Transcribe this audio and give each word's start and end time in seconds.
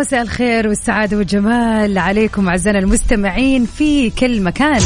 مساء 0.00 0.22
الخير 0.22 0.68
والسعادة 0.68 1.16
والجمال 1.16 1.98
عليكم 1.98 2.48
أعزائنا 2.48 2.78
المستمعين 2.78 3.66
في 3.66 4.10
كل 4.10 4.42
مكان. 4.42 4.80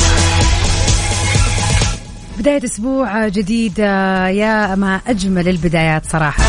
بداية 2.39 2.65
أسبوع 2.65 3.29
جديد 3.29 3.79
يا 3.79 4.75
ما 4.75 5.01
أجمل 5.07 5.49
البدايات 5.49 6.07
صراحة. 6.07 6.45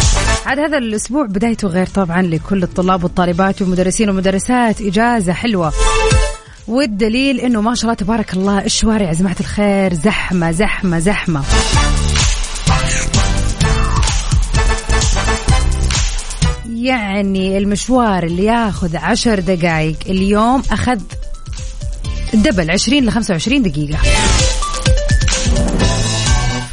عاد 0.46 0.60
هذا 0.60 0.78
الأسبوع 0.78 1.26
بدايته 1.26 1.68
غير 1.68 1.86
طبعا 1.86 2.22
لكل 2.22 2.64
الطلاب 2.64 3.04
والطالبات 3.04 3.62
والمدرسين 3.62 4.10
والمدرسات. 4.10 4.82
إجازة 4.82 5.34
حلوة. 5.34 5.74
والدليل 6.68 7.40
إنه 7.40 7.62
ما 7.62 7.76
شاء 7.76 7.84
الله 7.84 7.94
تبارك 7.94 8.34
الله 8.34 8.66
الشوارع 8.66 9.08
يا 9.08 9.14
جماعة 9.14 9.36
الخير 9.40 9.94
زحمة 9.94 10.52
زحمة 10.52 11.00
زحمة. 11.00 11.42
يعني 16.86 17.58
المشوار 17.58 18.24
اللي 18.24 18.46
ياخذ 18.46 18.98
عشر 18.98 19.40
دقائق 19.40 19.98
اليوم 20.10 20.64
أخذ 20.72 21.00
دبل 22.34 22.72
20 22.72 23.06
ل 23.06 23.12
25 23.12 23.62
دقيقة. 23.62 23.98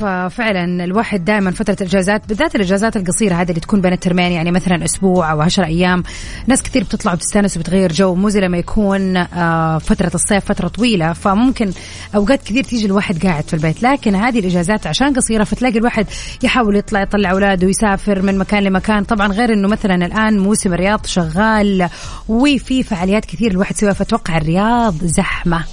ففعلا 0.03 0.85
الواحد 0.85 1.25
دائما 1.25 1.51
فترة 1.51 1.77
الإجازات 1.81 2.29
بالذات 2.29 2.57
الإجازات 2.57 2.97
القصيرة 2.97 3.35
هذه 3.35 3.49
اللي 3.49 3.61
تكون 3.61 3.81
بين 3.81 3.93
الترمين 3.93 4.33
يعني 4.33 4.51
مثلا 4.51 4.85
أسبوع 4.85 5.33
أو 5.33 5.41
10 5.41 5.65
أيام 5.65 6.03
ناس 6.47 6.63
كثير 6.63 6.85
بتطلع 6.85 7.13
وتستأنس 7.13 7.57
وبتغير 7.57 7.93
جو 7.93 8.15
مو 8.15 8.29
زي 8.29 8.41
لما 8.41 8.59
يكون 8.59 9.17
آه، 9.17 9.79
فترة 9.79 10.11
الصيف 10.15 10.45
فترة 10.45 10.69
طويلة 10.69 11.13
فممكن 11.13 11.73
أوقات 12.15 12.43
كثير 12.43 12.65
تيجي 12.65 12.87
الواحد 12.87 13.27
قاعد 13.27 13.45
في 13.45 13.55
البيت. 13.55 13.83
لكن 13.83 14.15
هذه 14.15 14.39
الإجازات 14.39 14.87
عشان 14.87 15.15
قصيرة 15.15 15.45
فتلاقي 15.45 15.79
الواحد 15.79 16.07
يحاول 16.43 16.77
يطلع 16.77 17.03
يطلع 17.03 17.31
أولاده 17.31 17.67
ويسافر 17.67 18.23
من 18.23 18.39
مكان 18.39 18.63
لمكان. 18.63 19.05
طبعا 19.05 19.33
غير 19.33 19.53
إنه 19.53 19.69
مثلا 19.69 20.07
الآن 20.07 20.39
موسم 20.39 20.75
الرياض 20.75 21.07
شغال 21.07 21.89
وفي 22.29 22.83
فعاليات 22.83 23.25
كثير 23.25 23.51
الواحد 23.51 23.75
يسويها 23.75 23.93
فتوقع 23.93 24.37
الرياض 24.37 24.95
زحمة. 25.05 25.65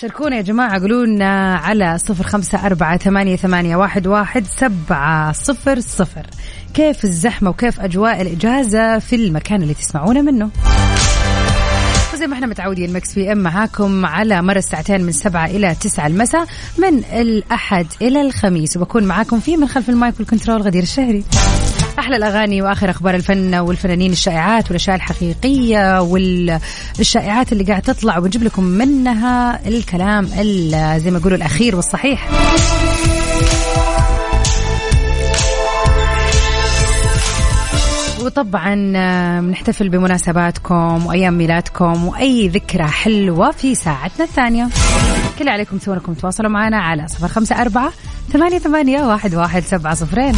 شاركونا 0.00 0.36
يا 0.36 0.42
جماعة 0.42 0.80
قولوا 0.80 1.06
لنا 1.06 1.54
على 1.54 1.98
صفر 1.98 2.24
خمسة 2.24 2.66
أربعة 2.66 2.96
ثمانية, 2.98 3.36
ثمانية 3.36 3.76
واحد, 3.76 4.06
واحد 4.06 4.46
سبعة 4.46 5.32
صفر 5.32 5.80
صفر. 5.80 6.26
كيف 6.74 7.04
الزحمة 7.04 7.50
وكيف 7.50 7.80
أجواء 7.80 8.22
الإجازة 8.22 8.98
في 8.98 9.16
المكان 9.16 9.62
اللي 9.62 9.74
تسمعونا 9.74 10.22
منه؟ 10.22 10.50
وزي 12.14 12.26
ما 12.26 12.34
إحنا 12.34 12.46
متعودين 12.46 12.92
مكس 12.92 13.14
في 13.14 13.32
إم 13.32 13.38
معاكم 13.38 14.06
على 14.06 14.42
مر 14.42 14.56
الساعتين 14.56 15.00
من 15.00 15.12
سبعة 15.12 15.46
إلى 15.46 15.74
تسعة 15.74 16.06
المساء 16.06 16.46
من 16.78 17.04
الأحد 17.04 17.86
إلى 18.02 18.20
الخميس. 18.20 18.76
وبكون 18.76 19.04
معاكم 19.04 19.40
فيه 19.40 19.56
من 19.56 19.68
خلف 19.68 19.90
المايك 19.90 20.14
والكنترول 20.18 20.62
غدير 20.62 20.82
الشهري. 20.82 21.24
أحلى 21.98 22.16
الأغاني 22.16 22.62
وآخر 22.62 22.90
أخبار 22.90 23.14
الفن 23.14 23.54
والفنانين 23.54 24.12
الشائعات 24.12 24.66
والأشياء 24.66 24.96
الحقيقية 24.96 26.00
والشائعات 26.00 27.52
اللي 27.52 27.64
قاعد 27.64 27.82
تطلع. 27.82 28.18
وبنجيب 28.18 28.42
لكم 28.42 28.64
منها 28.64 29.68
الكلام 29.68 30.26
زي 30.96 31.10
ما 31.10 31.18
يقولوا 31.18 31.36
الأخير 31.36 31.76
والصحيح. 31.76 32.28
وطبعا 38.24 38.92
آه، 38.96 39.40
بنحتفل 39.40 39.88
بمناسباتكم 39.88 41.06
وأيام 41.06 41.38
ميلادكم 41.38 42.06
وأي 42.06 42.48
ذكرى 42.48 42.84
حلوة 42.84 43.50
في 43.50 43.74
ساعتنا 43.74 44.24
الثانية. 44.24 44.68
كل 45.38 45.48
عليكم 45.48 45.78
تسوونكم 45.78 46.14
تواصلوا 46.14 46.50
معنا 46.50 46.76
على 46.76 47.08
صفر 47.08 47.28
خمسة 47.28 47.62
أربعة 47.62 47.92
ثمانية 48.32 48.58
ثمانية 48.58 49.02
واحد 49.02 49.34
واحد 49.34 49.62
سبعة 49.62 49.94
صفرين. 49.94 50.34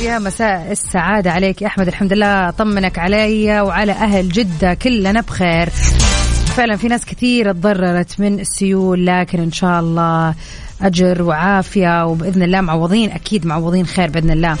يا 0.00 0.18
مساء 0.18 0.72
السعادة 0.72 1.30
عليك 1.30 1.62
يا 1.62 1.66
أحمد. 1.66 1.88
الحمد 1.88 2.12
لله 2.12 2.50
طمنك 2.50 2.98
علي 2.98 3.60
وعلى 3.60 3.92
أهل 3.92 4.28
جدة 4.28 4.74
كلنا 4.74 5.20
بخير. 5.20 5.68
فعلا 6.56 6.76
في 6.76 6.88
ناس 6.88 7.04
كثير 7.04 7.52
تضررت 7.52 8.20
من 8.20 8.40
السيول 8.40 9.06
لكن 9.06 9.40
إن 9.40 9.52
شاء 9.52 9.80
الله 9.80 10.34
أجر 10.82 11.22
وعافية 11.22 12.06
وبإذن 12.06 12.42
الله 12.42 12.60
معوضين 12.60 13.10
أكيد 13.10 13.46
معوضين 13.46 13.86
خير 13.86 14.10
بإذن 14.10 14.30
الله. 14.30 14.56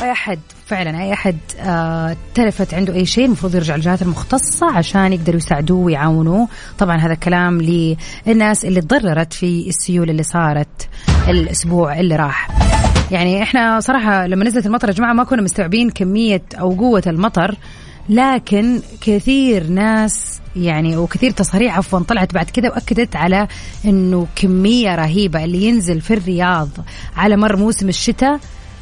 وأي 0.00 0.12
أحد 0.12 0.38
فعلا 0.66 1.02
أي 1.02 1.12
أحد 1.12 1.36
آه 1.60 2.16
تلفت 2.34 2.74
عنده 2.74 2.94
أي 2.94 3.06
شيء 3.06 3.24
المفروض 3.24 3.54
يرجع 3.54 3.76
للجهات 3.76 4.02
المختصة 4.02 4.76
عشان 4.76 5.12
يقدروا 5.12 5.36
يساعدوه 5.36 5.78
ويعاونوه. 5.78 6.48
طبعا 6.78 6.96
هذا 6.96 7.14
كلام 7.14 7.60
للناس 8.26 8.64
اللي 8.64 8.80
تضررت 8.80 9.32
في 9.32 9.68
السيول 9.68 10.10
اللي 10.10 10.22
صارت 10.22 10.88
الأسبوع 11.28 12.00
اللي 12.00 12.16
راح. 12.16 12.48
يعني 13.10 13.42
إحنا 13.42 13.80
صراحة 13.80 14.26
لما 14.26 14.44
نزلت 14.44 14.66
المطر 14.66 14.88
يا 14.88 14.92
جماعة 14.92 15.12
ما 15.12 15.24
كنا 15.24 15.42
مستوعبين 15.42 15.90
كمية 15.90 16.42
أو 16.60 16.72
قوة 16.72 17.02
المطر 17.06 17.54
لكن 18.08 18.80
كثير 19.00 19.66
ناس 19.66 20.40
يعني 20.56 20.96
وكثير 20.96 21.30
تصاريح 21.30 21.78
عفوا 21.78 22.00
طلعت 22.00 22.34
بعد 22.34 22.50
كذا 22.50 22.68
وأكدت 22.68 23.16
على 23.16 23.48
إنه 23.84 24.26
كمية 24.36 24.94
رهيبة 24.94 25.44
اللي 25.44 25.64
ينزل 25.64 26.00
في 26.00 26.14
الرياض 26.14 26.68
على 27.16 27.36
مر 27.36 27.56
موسم 27.56 27.88
الشتاء 27.88 28.40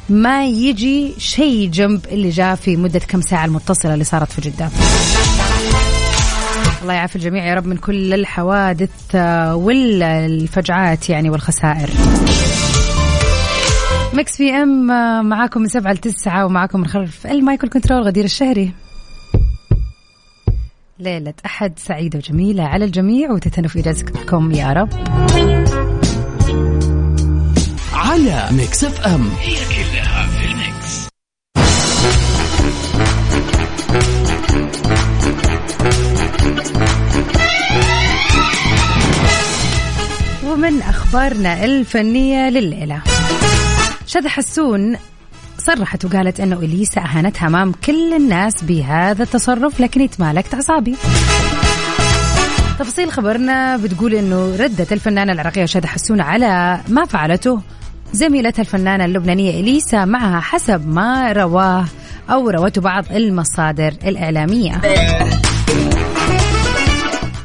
ما 0.09 0.45
يجي 0.45 1.13
شيء 1.17 1.69
جنب 1.69 2.05
اللي 2.11 2.29
جاء 2.29 2.55
في 2.55 2.77
مدة 2.77 2.99
كم 2.99 3.21
ساعة 3.21 3.45
المتصلة 3.45 3.93
اللي 3.93 4.03
صارت 4.03 4.31
في 4.31 4.41
جدة. 4.41 4.69
الله 6.81 6.93
يعافي 6.93 7.15
الجميع 7.15 7.45
يا 7.45 7.53
رب 7.53 7.65
من 7.65 7.77
كل 7.77 8.13
الحوادث 8.13 9.15
والفجعات 9.53 11.09
يعني 11.09 11.29
والخسائر. 11.29 11.89
Mix 14.15 14.37
FM 14.37 14.91
آه، 14.91 15.21
معاكم 15.21 15.61
من 15.61 15.67
سبعة 15.67 15.93
لتسعة 15.93 16.45
ومعاكم 16.45 16.79
من 16.79 16.87
خلف 16.87 17.27
ال 17.27 17.34
mic 17.34 17.55
وال 17.55 17.69
control 17.69 18.03
غدير 18.03 18.25
الشهري. 18.25 18.71
ليلة 20.99 21.33
أحد 21.45 21.79
سعيدة 21.79 22.19
وجميلة 22.19 22.63
على 22.63 22.85
الجميع 22.85 23.31
وتتنوا 23.31 23.69
في 23.69 23.81
رزقكم 23.81 24.51
يا 24.51 24.73
رب. 24.73 24.89
على 27.93 28.47
Mix 28.51 28.83
FM. 28.83 29.29
هي 29.39 29.55
كلها 29.55 30.27
في 30.27 30.45
ال 30.45 30.57
mix. 30.57 31.07
ومن 40.45 40.81
أخبارنا 40.81 41.65
الفنية 41.65 42.49
لليلة. 42.49 43.01
شذى 44.07 44.29
حسون 44.29 44.97
صرحت 45.57 46.05
وقالت 46.05 46.39
إنه 46.39 46.59
إليسا 46.59 47.01
اهانتها 47.01 47.47
امام 47.47 47.71
كل 47.71 48.13
الناس 48.13 48.63
بهذا 48.63 49.23
التصرف 49.23 49.79
لكني 49.79 50.01
تمالكت 50.01 50.53
اعصابي 50.53 50.95
تفاصيل 52.79 53.11
خبرنا 53.11 53.77
بتقول 53.77 54.13
إنه 54.13 54.55
ردت 54.55 54.93
الفنانة 54.93 55.31
العراقية 55.31 55.65
شذى 55.65 55.87
حسون 55.87 56.21
على 56.21 56.79
ما 56.87 57.05
فعلته. 57.05 57.61
زميلتها 58.13 58.61
الفنانة 58.61 59.05
اللبنانية 59.05 59.59
إليسا 59.59 60.05
معها 60.05 60.39
حسب 60.39 60.87
ما 60.87 61.31
رواه 61.31 61.85
أو 62.29 62.49
روته 62.49 62.81
بعض 62.81 63.05
المصادر 63.11 63.93
الإعلامية. 64.05 64.81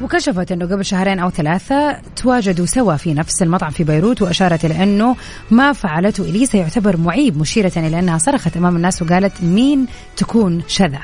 وكشفت 0.03 0.53
أنه 0.53 0.67
قبل 0.67 0.85
شهرين 0.85 1.19
أو 1.19 1.31
ثلاثة 1.31 1.97
تواجدوا 2.17 2.67
سوا 2.67 2.97
في 2.97 3.15
نفس 3.15 3.43
المطعم 3.43 3.71
في 3.71 3.85
بيروت 3.85 4.23
وأشارت 4.23 4.65
إلى 4.65 4.83
أنه 4.83 5.17
ما 5.51 5.73
فعلته 5.73 6.25
إليسا. 6.25 6.59
يعتبر 6.59 6.97
معيب 6.97 7.39
مشيرة 7.39 7.73
إلى 7.77 7.99
أنها 7.99 8.19
صرخت 8.19 8.57
أمام 8.57 8.77
الناس 8.77 9.03
وقالت 9.03 9.33
مين 9.43 9.87
تكون 10.17 10.63
شذا. 10.69 11.01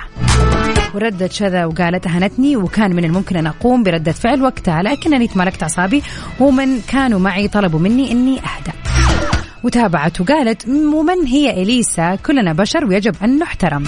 وردت 0.94 1.32
شذا 1.32 1.64
وقالت 1.64 2.06
أهنتني 2.06 2.56
وكان 2.56 2.96
من 2.96 3.04
الممكن 3.04 3.36
أن 3.36 3.46
أقوم 3.46 3.82
بردة 3.82 4.12
فعل 4.12 4.42
وقتها 4.42 4.82
لكنني 4.82 5.26
تمالكت 5.28 5.62
أعصابي 5.62 6.02
ومن 6.40 6.80
كانوا 6.80 7.18
معي 7.18 7.48
طلبوا 7.48 7.80
مني 7.80 8.12
إني 8.12 8.38
اهدى 8.38 8.72
وتابعت 9.62 10.20
وقالت 10.20 10.68
ومن 10.68 11.26
هي 11.26 11.62
إليسا؟ 11.62 12.14
كلنا 12.14 12.52
بشر 12.52 12.84
ويجب 12.84 13.16
أن 13.22 13.38
نحترم. 13.38 13.84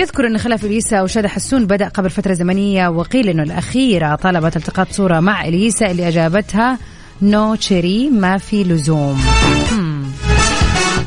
يذكر 0.00 0.26
أن 0.26 0.38
خلاف 0.38 0.64
إليسا 0.64 1.02
وشذى 1.02 1.28
حسون 1.28 1.66
بدأ 1.66 1.88
قبل 1.88 2.10
فترة 2.10 2.32
زمنية 2.32 2.88
وقيل 2.88 3.28
أنه 3.28 3.42
الأخيرة 3.42 4.14
طلبت 4.14 4.56
التقاط 4.56 4.92
صورة 4.92 5.20
مع 5.20 5.44
إليسا 5.44 5.90
اللي 5.90 6.08
أجابتها 6.08 6.78
no 7.22 7.54
chérie 7.54 8.10
ما 8.10 8.38
في 8.38 8.64
لزوم. 8.64 9.20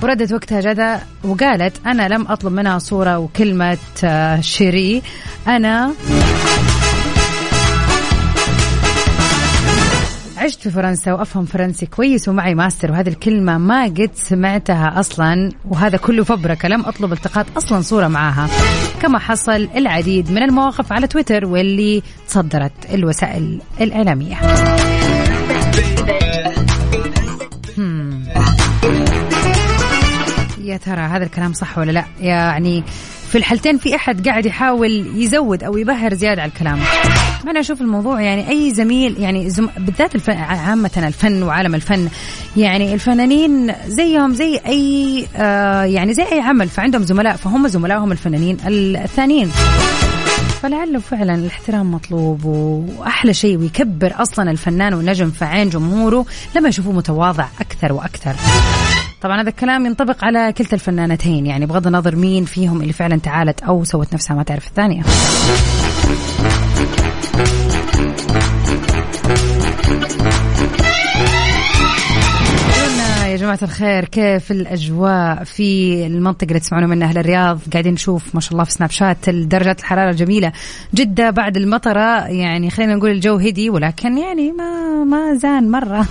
وردت 0.03 0.33
وقتها 0.33 0.61
شذى 0.61 0.99
وقالت 1.23 1.75
أنا 1.85 2.07
لم 2.07 2.27
أطلب 2.27 2.51
منها 2.53 2.79
صورة 2.79 3.17
وكلمة 3.17 3.77
آه، 4.03 4.41
chérie 4.41 5.01
أنا 5.47 5.93
عشت 10.43 10.61
في 10.61 10.69
فرنسا 10.69 11.13
وأفهم 11.13 11.45
فرنسي 11.45 11.85
كويس 11.85 12.29
ومعي 12.29 12.55
ماستر 12.55 12.91
وهذه 12.91 13.09
الكلمة 13.09 13.57
ما 13.57 13.83
قد 13.83 14.09
سمعتها 14.15 14.99
أصلا 14.99 15.51
وهذا 15.69 15.97
كله 15.97 16.23
فبركه 16.23 16.67
لم 16.67 16.85
أطلب 16.85 17.13
التقاط 17.13 17.45
أصلا 17.57 17.81
صورة 17.81 18.07
معاها. 18.07 18.49
كما 19.01 19.19
حصل 19.19 19.69
العديد 19.75 20.31
من 20.31 20.43
المواقف 20.43 20.93
على 20.93 21.07
تويتر 21.07 21.45
واللي 21.45 22.03
تصدرت 22.27 22.71
الوسائل 22.93 23.61
الإعلامية. 23.81 24.35
يا 30.63 30.77
ترى 30.77 31.01
هذا 31.01 31.23
الكلام 31.23 31.53
صح 31.53 31.77
ولا 31.77 31.91
لا؟ 31.91 32.05
يعني 32.21 32.83
في 33.33 33.39
الحالتين 33.39 33.77
في 33.77 33.95
أحد 33.95 34.27
قاعد 34.27 34.45
يحاول 34.45 35.11
يزود 35.15 35.63
أو 35.63 35.77
يبهر 35.77 36.13
زيادة 36.13 36.41
على 36.41 36.49
الكلام 36.51 36.79
أنا 37.47 37.59
أشوف 37.59 37.81
الموضوع 37.81 38.21
يعني 38.21 38.49
أي 38.49 38.73
زميل 38.73 39.15
يعني 39.19 39.49
زم... 39.49 39.69
بالذات 39.77 40.15
الفن 40.15 40.37
عامة 40.37 40.91
الفن 40.97 41.43
وعالم 41.43 41.75
الفن 41.75 42.09
يعني 42.57 42.93
الفنانين 42.93 43.73
زيهم 43.87 44.33
زي 44.33 44.59
أي 44.65 45.25
آه 45.35 45.83
يعني 45.83 46.13
زي 46.13 46.23
أي 46.23 46.39
عمل 46.39 46.69
فعندهم 46.69 47.03
زملاء 47.03 47.35
فهم 47.35 47.67
زملائهم 47.67 48.11
الفنانين 48.11 48.57
الثانيين 48.67 49.51
فلعله 50.61 50.99
فعلا 50.99 51.35
الاحترام 51.35 51.91
مطلوب 51.91 52.45
وأحلى 52.45 53.33
شيء 53.33 53.57
ويكبر 53.57 54.13
أصلا 54.15 54.51
الفنان 54.51 54.93
والنجم 54.93 55.31
في 55.31 55.45
عين 55.45 55.69
جمهوره 55.69 56.25
لما 56.55 56.69
يشوفوه 56.69 56.93
متواضع 56.93 57.45
أكثر 57.61 57.93
وأكثر. 57.93 58.35
طبعا 59.23 59.41
هذا 59.41 59.49
الكلام 59.49 59.85
ينطبق 59.85 60.25
على 60.25 60.53
كلتا 60.53 60.75
الفنانتين 60.75 61.45
يعني 61.45 61.65
بغض 61.65 61.87
النظر 61.87 62.15
مين 62.15 62.45
فيهم 62.45 62.81
اللي 62.81 62.93
فعلا 62.93 63.17
تعالت 63.17 63.63
أو 63.63 63.83
سوت 63.83 64.13
نفسها 64.13 64.35
ما 64.35 64.43
تعرف 64.43 64.67
الثانية. 64.67 65.03
يا 73.27 73.37
جماعة 73.37 73.59
الخير 73.61 74.05
كيف 74.05 74.51
الأجواء 74.51 75.43
في 75.43 75.93
المنطقة 76.07 76.47
اللي 76.47 76.59
تسمعون 76.59 76.89
منها 76.89 77.07
أهل 77.07 77.17
الرياض 77.17 77.59
قاعدين 77.73 77.93
نشوف 77.93 78.35
ما 78.35 78.41
شاء 78.41 78.51
الله 78.51 78.63
في 78.63 78.71
سناب 78.71 78.89
شات 78.89 79.29
درجات 79.29 79.79
الحرارة 79.79 80.09
الجميلة 80.11 80.51
جدة 80.93 81.29
بعد 81.29 81.57
المطرة 81.57 82.27
يعني 82.27 82.69
خلينا 82.69 82.95
نقول 82.95 83.11
الجو 83.11 83.35
هدي 83.35 83.69
ولكن 83.69 84.17
يعني 84.17 84.51
ما 84.51 85.03
ما 85.03 85.35
زان 85.35 85.71
مرة 85.71 86.07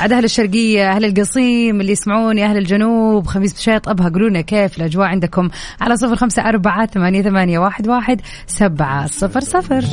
عاد 0.00 0.12
أهل 0.12 0.24
الشرقية 0.24 0.90
أهل 0.90 1.04
القصيم 1.04 1.80
اللي 1.80 1.92
يسمعوني 1.92 2.44
أهل 2.44 2.56
الجنوب 2.56 3.26
خميس 3.26 3.52
مشيط 3.52 3.88
أبها 3.88 4.08
قولوا 4.08 4.40
كيف 4.40 4.76
الأجواء 4.78 5.06
عندكم؟ 5.06 5.48
على 5.80 5.96
صفر 5.96 6.16
خمسة 6.16 6.48
أربعة 6.48 6.86
ثمانية, 6.86 7.22
ثمانية 7.22 7.58
واحد, 7.58 7.88
واحد 7.88 8.20
سبعة 8.46 9.06
صفر 9.06 9.40
صفر. 9.40 9.84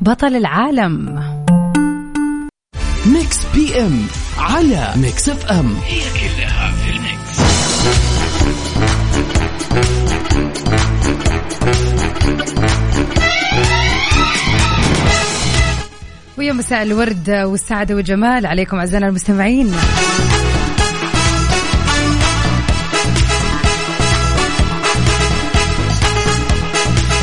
بطل 0.00 0.36
العالم. 0.36 1.22
Mix 3.06 3.46
FM 3.54 4.06
على 4.38 4.92
Mix 4.96 5.28
FM. 5.28 5.74
هي 5.86 6.00
كلها 6.00 6.72
في 6.72 6.90
ال 6.90 7.00
mix. 7.00 7.38
ويا 16.42 16.52
مساء 16.52 16.82
الورد 16.82 17.30
والسعادة 17.30 17.94
والجمال 17.94 18.46
عليكم 18.46 18.76
أعزائنا 18.76 19.08
المستمعين. 19.08 19.74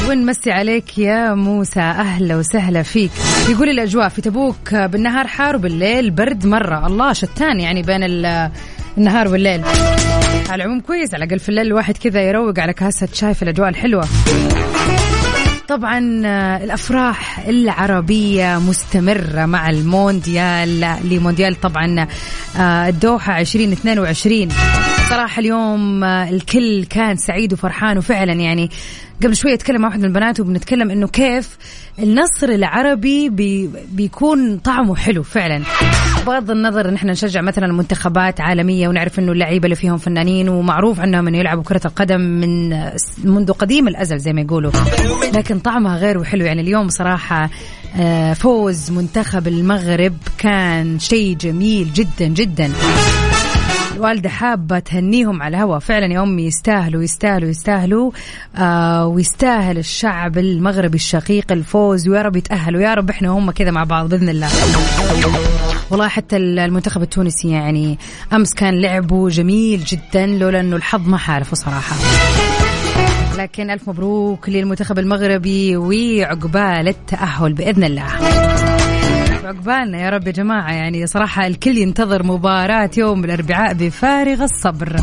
ونمسي 0.09 0.51
عليك 0.51 0.97
يا 0.97 1.33
موسى 1.33 1.79
أهلا 1.79 2.35
وسهلا 2.35 2.83
فيك. 2.83 3.11
يقول 3.49 3.69
الأجواء 3.69 4.09
في 4.09 4.21
تبوك 4.21 4.75
بالنهار 4.75 5.27
حار 5.27 5.55
وبالليل 5.55 6.11
برد 6.11 6.45
مرة. 6.45 6.87
الله 6.87 7.13
شتان 7.13 7.59
يعني 7.59 7.81
بين 7.81 8.03
النهار 8.97 9.27
والليل. 9.27 9.61
على 10.49 10.63
العموم 10.63 10.79
كويس 10.79 11.13
على 11.13 11.23
الاقل 11.23 11.39
في 11.39 11.49
الليل 11.49 11.67
الواحد 11.67 11.97
كذا 11.97 12.21
يروق 12.21 12.59
على 12.59 12.73
كاسة 12.73 13.07
شاي 13.13 13.33
في 13.33 13.43
الأجواء 13.43 13.69
الحلوة. 13.69 14.07
طبعا 15.69 15.99
الأفراح 16.63 17.39
العربية 17.39 18.59
مستمرة 18.59 19.45
مع 19.45 19.69
المونديال 19.69 20.97
لمونديال 21.03 21.61
طبعا 21.61 22.07
آه، 22.57 22.89
الدوحة 22.89 23.39
2022 23.41 24.49
صراحة 25.09 25.39
اليوم 25.39 26.03
آه، 26.03 26.29
الكل 26.29 26.85
كان 26.85 27.15
سعيد 27.17 27.53
وفرحان 27.53 27.97
وفعلا 27.97 28.33
يعني. 28.33 28.69
قبل 29.23 29.35
شوي 29.35 29.53
أتكلم 29.53 29.81
مع 29.81 29.87
واحد 29.87 29.99
من 29.99 30.05
البنات 30.05 30.39
وبنتكلم 30.39 30.91
إنه 30.91 31.07
كيف 31.07 31.57
النصر 31.99 32.49
العربي 32.49 33.29
بي 33.29 33.69
بيكون 33.91 34.57
طعمه 34.57 34.95
حلو 34.95 35.23
فعلا. 35.23 35.63
بغض 36.27 36.51
النظر 36.51 36.89
إن 36.89 36.93
إحنا 36.93 37.11
نشجع 37.11 37.41
مثلا 37.41 37.73
منتخبات 37.73 38.41
عالمية 38.41 38.87
ونعرف 38.87 39.19
إنه 39.19 39.31
اللعيبة 39.31 39.65
اللي 39.65 39.75
فيهم 39.75 39.97
فنانين 39.97 40.49
ومعروف 40.49 40.99
عنهم 40.99 41.27
إنه 41.27 41.37
يلعبوا 41.37 41.63
كرة 41.63 41.81
القدم 41.85 42.21
من 42.21 42.69
منذ 43.23 43.51
قديم 43.51 43.87
الأزل 43.87 44.19
زي 44.19 44.33
ما 44.33 44.41
يقولوا. 44.41 44.71
لكن 45.33 45.59
طعمها 45.59 45.97
غير 45.97 46.17
وحلو 46.17 46.45
يعني. 46.45 46.61
اليوم 46.61 46.87
بصراحه 46.87 47.49
آه، 47.99 48.33
فوز 48.33 48.91
منتخب 48.91 49.47
المغرب 49.47 50.13
كان 50.37 50.99
شيء 50.99 51.37
جميل 51.37 51.93
جدا 51.93 52.27
جدا. 52.27 52.71
الوالدة 53.99 54.29
حابة 54.29 54.79
تهنيهم 54.79 55.41
على 55.41 55.57
الهواء 55.57 55.79
فعلا 55.79 56.13
يا 56.13 56.23
أمي 56.23 56.45
يستاهلوا 56.45 57.03
يستاهلوا 57.03 57.49
يستاهلوا. 57.49 58.11
آه 58.55 59.07
ويستاهل 59.07 59.77
الشعب 59.77 60.37
المغربي 60.37 60.95
الشقيق 60.95 61.51
الفوز. 61.51 62.07
ويا 62.07 62.21
رب 62.21 62.35
يتأهلوا. 62.35 62.81
يا 62.81 62.93
رب 62.93 63.09
إحنا 63.09 63.31
وهم 63.31 63.51
كذا 63.51 63.71
مع 63.71 63.83
بعض 63.83 64.09
بإذن 64.09 64.29
الله. 64.29 64.49
والله 65.91 66.07
حتى 66.07 66.37
المنتخب 66.37 67.01
التونسي 67.01 67.49
يعني 67.49 67.97
أمس 68.33 68.53
كان 68.53 68.81
لعبه 68.81 69.29
جميل 69.29 69.83
جدا 69.83 70.25
لولا 70.25 70.59
أنه 70.59 70.75
الحظ 70.75 71.07
ما 71.07 71.17
حالفه 71.17 71.55
صراحة. 71.55 71.95
لكن 73.37 73.69
ألف 73.69 73.89
مبروك 73.89 74.49
للمنتخب 74.49 74.99
المغربي 74.99 75.77
وعقبال 75.77 76.87
التأهل 76.87 77.53
بإذن 77.53 77.83
الله. 77.83 78.05
عقبالنا 79.43 80.01
يا 80.01 80.09
رب 80.09 80.27
يا 80.27 80.31
جماعة 80.31 80.71
يعني 80.71 81.07
صراحة 81.07 81.47
الكل 81.47 81.77
ينتظر 81.77 82.23
مباراة 82.23 82.89
يوم 82.97 83.25
الأربعاء 83.25 83.73
بفارغ 83.73 84.43
الصبر. 84.43 84.95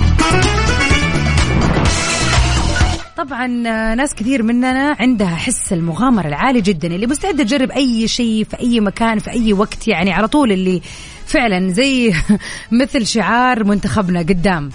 طبعا 3.16 3.46
ناس 3.94 4.14
كثير 4.14 4.42
مننا 4.42 4.96
عندها 5.00 5.34
حس 5.34 5.72
المغامرة 5.72 6.28
العالي 6.28 6.60
جدا 6.60 6.88
اللي 6.88 7.06
مستعدة 7.06 7.44
تجرب 7.44 7.70
أي 7.70 8.08
شيء 8.08 8.44
في 8.44 8.60
أي 8.60 8.80
مكان 8.80 9.18
في 9.18 9.30
أي 9.30 9.52
وقت 9.52 9.88
يعني 9.88 10.12
على 10.12 10.28
طول 10.28 10.52
اللي 10.52 10.82
فعلا 11.26 11.72
زي 11.72 12.14
مثل 12.80 13.06
شعار 13.06 13.64
منتخبنا 13.64 14.18
قدام. 14.18 14.70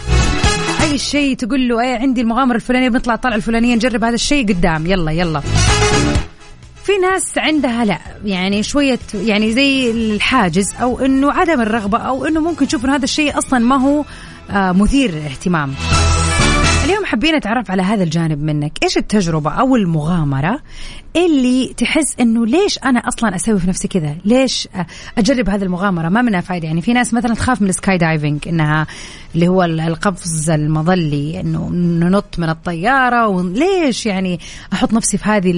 أي 0.82 0.98
شيء 0.98 1.36
تقول 1.36 1.68
له 1.68 1.82
أي 1.82 1.94
عندي 1.94 2.22
المغامرة 2.22 2.56
الفلانية 2.56 2.90
بنطلع 2.90 3.14
الطلعة 3.14 3.36
الفلانية 3.36 3.76
نجرب 3.76 4.04
هذا 4.04 4.16
الشيء 4.16 4.48
قدام. 4.48 4.86
يلا 4.86 5.12
يلا. 5.12 5.42
في 6.84 6.98
ناس 6.98 7.38
عندها 7.38 7.86
لا 7.86 8.00
يعني 8.26 8.64
شوية 8.64 9.00
يعني 9.14 9.52
زي 9.52 9.92
الحاجز 9.92 10.74
أو 10.82 11.00
إنه 11.00 11.32
عدم 11.32 11.62
الرغبة 11.62 11.98
أو 11.98 12.26
إنه 12.26 12.40
ممكن 12.40 12.68
تشوف 12.68 12.86
إنه 12.86 12.96
هذا 12.96 13.04
الشيء 13.04 13.38
أصلا 13.38 13.60
ما 13.60 13.76
هو 13.76 14.06
مثير 14.54 15.12
للاهتمام 15.12 15.74
اليوم 16.86 17.06
حابين 17.06 17.36
نتعرف 17.36 17.72
على 17.72 17.82
هذا 17.82 18.04
الجانب 18.04 18.44
منك. 18.44 18.72
إيش 18.84 18.98
التجربة 18.98 19.52
أو 19.52 19.76
المغامرة 19.76 20.60
اللي 21.16 21.74
تحس 21.78 22.16
إنه 22.20 22.46
ليش 22.46 22.80
أنا 22.86 23.00
أصلا 23.00 23.36
أسوي 23.36 23.60
في 23.60 23.68
نفسي 23.68 23.88
كذا؟ 23.88 24.16
ليش 24.26 24.68
أجرب 25.18 25.50
هذه 25.50 25.64
المغامرة؟ 25.64 26.10
ما 26.10 26.22
منها 26.22 26.42
فايدة. 26.42 26.68
يعني 26.68 26.82
في 26.82 26.94
ناس 26.94 27.14
مثلا 27.14 27.34
تخاف 27.34 27.62
من 27.62 27.70
ال 27.70 27.98
skydiving 27.98 28.48
إنها 28.48 28.88
اللي 29.36 29.48
هو 29.48 29.64
القفز 29.64 30.50
المظلي 30.50 31.40
إنه 31.40 31.70
ننط 31.70 32.40
من 32.40 32.50
الطيارة. 32.50 33.28
وليش 33.28 34.06
يعني 34.06 34.40
أحط 34.74 34.94
نفسي 34.94 35.18
في 35.18 35.30
هذه 35.30 35.52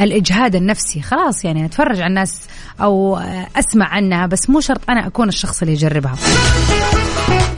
الإجهاد 0.00 0.54
النفسي؟ 0.54 1.02
خلاص 1.02 1.44
يعني 1.44 1.64
أتفرج 1.64 2.00
على 2.00 2.06
الناس 2.06 2.40
أو 2.80 3.16
أسمع 3.56 3.86
عنها 3.86 4.26
بس 4.26 4.50
مو 4.50 4.60
شرط 4.60 4.80
أنا 4.90 5.06
أكون 5.06 5.28
الشخص 5.28 5.62
اللي 5.62 5.72
يجربها. 5.72 6.14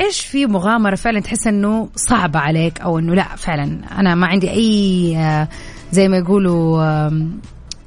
إيش 0.00 0.20
في 0.20 0.46
مغامرة 0.46 0.94
فعلا 0.94 1.20
تحس 1.20 1.46
إنه 1.46 1.88
صعبة 1.96 2.38
عليك 2.38 2.80
أو 2.80 2.98
إنه 2.98 3.14
لا 3.14 3.36
فعلا 3.36 3.78
أنا 4.00 4.14
ما 4.14 4.26
عندي 4.26 4.50
أي 4.50 5.16
آه، 5.16 5.48
زي 5.92 6.08
ما 6.08 6.16
يقولوا 6.16 7.10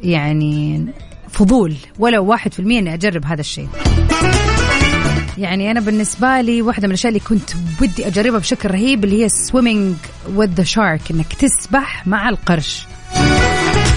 يعني 0.02 0.86
فضول 1.30 1.76
ولو 2.00 2.26
واحد 2.26 2.54
في 2.54 2.60
المية 2.60 2.80
إني 2.80 2.94
أجرب 2.94 3.26
هذا 3.26 3.42
الشيء. 3.42 3.68
يعني 5.38 5.72
أنا 5.72 5.80
بالنسبة 5.80 6.42
لي 6.42 6.62
واحدة 6.62 6.88
من 6.88 6.92
الأشياء 6.92 7.10
اللي 7.10 7.20
كنت 7.20 7.50
بدي 7.82 8.08
أجربها 8.08 8.40
بشكل 8.40 8.72
رهيب 8.72 9.04
اللي 9.04 9.24
هي 9.24 9.30
swimming 9.30 9.96
with 10.36 10.50
the 10.54 10.64
shark 10.64 11.02
إنك 11.12 11.34
تسبح 11.34 12.08
مع 12.08 12.30
القرش. 12.30 12.88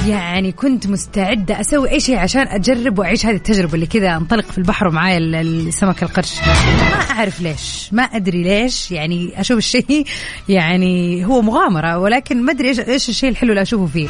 يعني 0.06 0.52
كنت 0.52 0.86
مستعدة 0.86 1.60
أسوي 1.60 1.90
أي 1.90 2.00
شيء 2.00 2.16
عشان 2.16 2.48
أجرب 2.48 2.98
وأعيش 2.98 3.26
هذه 3.26 3.34
التجربة 3.36 3.74
اللي 3.74 3.86
كذا 3.86 4.16
أنطلق 4.16 4.44
في 4.44 4.58
البحر 4.58 4.88
ومعايا 4.88 5.18
السمك 5.18 6.02
القرش. 6.02 6.40
ما 6.40 7.10
أعرف 7.10 7.40
ليش 7.40 7.88
ما 7.92 8.02
أدري 8.02 8.42
ليش 8.42 8.92
يعني 8.92 9.40
أشوف 9.40 9.58
الشيء 9.58 10.04
يعني 10.48 11.24
هو 11.26 11.42
مغامرة 11.42 11.98
ولكن 11.98 12.42
ما 12.42 12.52
أدري 12.52 12.68
إيش 12.68 13.08
الشيء 13.08 13.30
الحلو 13.30 13.50
اللي 13.50 13.62
أشوفه 13.62 13.86
فيه. 13.86 14.08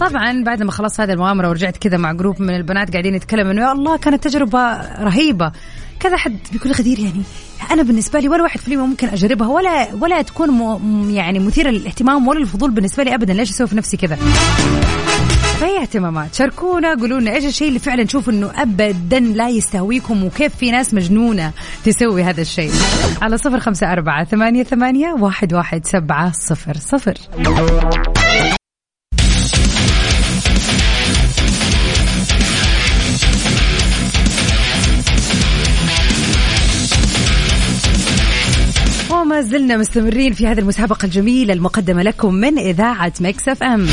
طبعا 0.00 0.44
بعد 0.44 0.62
ما 0.62 0.72
خلصت 0.72 1.00
هذه 1.00 1.12
المغامرة 1.12 1.48
ورجعت 1.48 1.76
كذا 1.76 1.96
مع 1.96 2.12
جروب 2.12 2.42
من 2.42 2.56
البنات 2.56 2.90
قاعدين 2.90 3.14
يتكلموا 3.14 3.52
إنه 3.52 3.62
يا 3.62 3.72
الله 3.72 3.96
كانت 3.96 4.28
تجربة 4.28 4.76
رهيبة. 5.02 5.52
كذا 6.00 6.16
حد 6.16 6.38
بيقول 6.52 6.72
غدير 6.72 6.98
يعني 6.98 7.22
أنا 7.70 7.82
بالنسبة 7.82 8.20
لي 8.20 8.28
ولا 8.28 8.42
واحد 8.42 8.60
في 8.60 8.76
ممكن 8.76 9.08
أجربها 9.08 9.48
ولا 9.48 9.88
ولا 10.00 10.22
تكون 10.22 11.10
يعني 11.10 11.38
مثيرة 11.38 11.70
للاهتمام 11.70 12.28
ولا 12.28 12.40
الفضول 12.40 12.70
بالنسبة 12.70 13.02
لي 13.02 13.14
ابدا. 13.14 13.32
ليش 13.32 13.50
أسوي 13.50 13.66
في 13.66 13.76
نفسي 13.76 13.96
كذا؟ 13.96 14.16
فهي 15.60 15.82
اهتمامات. 15.82 16.34
شاركونا 16.34 16.94
قولوا 16.94 17.20
لنا 17.20 17.34
إيش 17.34 17.44
الشيء 17.44 17.68
اللي 17.68 17.78
فعلا 17.78 18.04
تشوفوا 18.04 18.32
إنه 18.32 18.50
ابدا 18.56 19.20
لا 19.20 19.48
يستهويكم 19.48 20.24
وكيف 20.24 20.56
في 20.56 20.70
ناس 20.70 20.94
مجنونة 20.94 21.52
تسوي 21.84 22.22
هذا 22.22 22.40
الشيء. 22.40 22.72
على 23.22 23.38
صفر 23.38 23.60
خمسة 23.60 23.92
أربعة 23.92 24.24
ثمانية 24.24 24.62
ثمانية 24.62 25.12
واحد 25.12 25.54
واحد 25.54 25.86
سبعة 25.86 26.32
صفر 26.32 26.76
صفر. 26.76 27.14
زلنا 39.44 39.76
مستمرين 39.76 40.32
في 40.32 40.46
هذه 40.46 40.58
المسابقة 40.58 41.06
الجميلة 41.06 41.54
المقدمة 41.54 42.02
لكم 42.02 42.34
من 42.34 42.58
إذاعة 42.58 43.12
ميكس 43.20 43.48
اف 43.48 43.62
ام. 43.62 43.86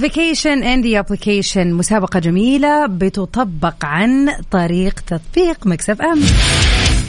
vacation 0.00 0.62
in 0.62 0.82
the 0.82 0.98
application 0.98 1.72
مسابقة 1.72 2.18
جميلة 2.18 2.86
بتطبق 2.86 3.84
عن 3.84 4.28
طريق 4.50 5.00
تطبيق 5.00 5.66
ميكس 5.66 5.90
اف 5.90 6.02
ام. 6.02 6.20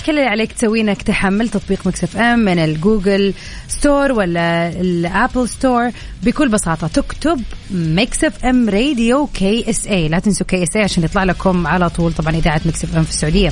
كل 0.06 0.12
اللي 0.12 0.30
عليك 0.30 0.52
تسويه 0.52 0.82
انك 0.82 1.02
تحمل 1.02 1.50
تطبيق 1.50 1.88
مكس 1.88 2.04
اف 2.04 2.18
ام 2.18 2.40
من 2.40 2.60
ال 2.60 2.70
Google 2.70 3.34
Store 3.68 4.12
ولا 4.12 4.68
ال 4.70 4.83
Apple 4.83 5.50
Store. 5.50 5.92
بكل 6.24 6.48
بساطة 6.50 6.88
تكتب 6.88 7.42
مكس 7.72 8.24
اف 8.24 8.46
ام 8.46 8.70
راديو 8.70 9.28
KSA 9.28 10.08
لا 10.08 10.20
تنسوا 10.20 10.46
KSA 10.48 10.84
عشان 10.84 11.04
يطلع 11.04 11.24
لكم 11.24 11.68
على 11.68 11.90
طول 11.90 12.14
طبعا 12.14 12.36
إذاعة 12.36 12.62
مكس 12.66 12.84
اف 12.84 12.96
ام 12.96 13.04
في 13.04 13.10
السعودية. 13.10 13.52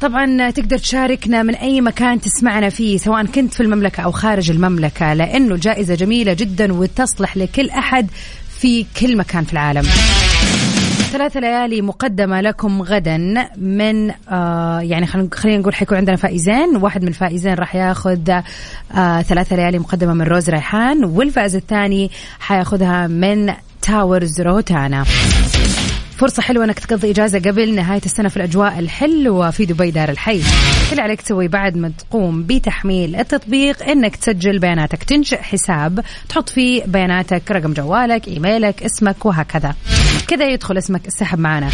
طبعا 0.00 0.50
تقدر 0.50 0.78
تشاركنا 0.78 1.42
من 1.42 1.54
أي 1.54 1.80
مكان 1.80 2.20
تسمعنا 2.20 2.68
فيه 2.68 2.98
سواء 2.98 3.26
كنت 3.26 3.54
في 3.54 3.62
المملكة 3.62 4.00
أو 4.00 4.12
خارج 4.12 4.50
المملكة 4.50 5.14
لأنه 5.14 5.56
جائزة 5.56 5.94
جميلة 5.94 6.32
جدا 6.32 6.72
وتصلح 6.72 7.36
لكل 7.36 7.70
أحد 7.70 8.06
في 8.60 8.86
كل 9.00 9.16
مكان 9.16 9.44
في 9.44 9.52
العالم. 9.52 9.82
ثلاث 11.12 11.36
ليالي 11.36 11.82
مقدمة 11.82 12.40
لكم 12.40 12.82
غدا 12.82 13.16
من 13.56 14.10
آه 14.28 14.80
يعني 14.80 15.06
خلينا 15.06 15.58
نقول 15.58 15.74
حيكون 15.74 15.98
عندنا 15.98 16.16
فائزين 16.16 16.76
واحد 16.76 17.02
من 17.02 17.08
الفائزين 17.08 17.54
راح 17.54 17.74
ياخذ 17.74 18.30
آه 18.94 19.22
ثلاث 19.22 19.52
ليالي 19.52 19.78
مقدمة 19.78 20.14
من 20.14 20.22
روز 20.22 20.50
ريحان 20.50 21.04
والفائز 21.04 21.56
الثاني 21.56 22.10
حياخذها 22.38 23.06
من 23.06 23.52
تاورز 23.82 24.40
روتانا. 24.40 25.04
فرصة 26.18 26.42
حلوة 26.42 26.64
إنك 26.64 26.78
تقضي 26.78 27.10
إجازة 27.10 27.38
قبل 27.38 27.74
نهاية 27.74 28.00
السنة 28.06 28.28
في 28.28 28.36
الأجواء 28.36 28.78
الحلوة 28.78 29.50
في 29.50 29.66
دبي 29.66 29.90
دار 29.90 30.08
الحي. 30.08 30.42
كل 30.90 31.00
عليك 31.00 31.22
تسوي 31.22 31.48
بعد 31.48 31.76
ما 31.76 31.92
تقوم 31.98 32.42
بتحميل 32.42 33.16
التطبيق 33.16 33.82
إنك 33.82 34.16
تسجل 34.16 34.58
بياناتك، 34.58 35.04
تنشئ 35.04 35.42
حساب 35.42 36.04
تحط 36.28 36.48
فيه 36.48 36.84
بياناتك 36.86 37.50
رقم 37.50 37.72
جوالك، 37.72 38.28
إيميلك، 38.28 38.82
اسمك 38.82 39.26
وهكذا. 39.26 39.74
كذا 40.28 40.46
يدخل 40.46 40.78
اسمك 40.78 41.06
السحب 41.06 41.38
معنا. 41.38 41.70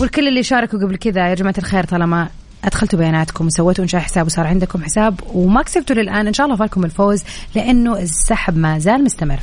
والكل 0.00 0.28
اللي 0.28 0.42
شاركوا 0.42 0.78
قبل 0.78 0.96
كذا 0.96 1.28
يا 1.28 1.34
جماعة 1.34 1.54
الخير 1.58 1.84
طالما 1.84 2.28
أدخلتوا 2.64 2.98
بياناتكم 2.98 3.46
وسويتوا 3.46 3.84
إنشاء 3.84 4.00
حساب 4.00 4.26
وصار 4.26 4.46
عندكم 4.46 4.82
حساب 4.82 5.20
وما 5.34 5.62
كسبتوا 5.62 5.96
للآن 5.96 6.26
إن 6.26 6.32
شاء 6.32 6.46
الله 6.46 6.56
فالكم 6.56 6.84
الفوز 6.84 7.22
لأنه 7.54 7.98
السحب 7.98 8.56
ما 8.56 8.78
زال 8.78 9.04
مستمر. 9.04 9.38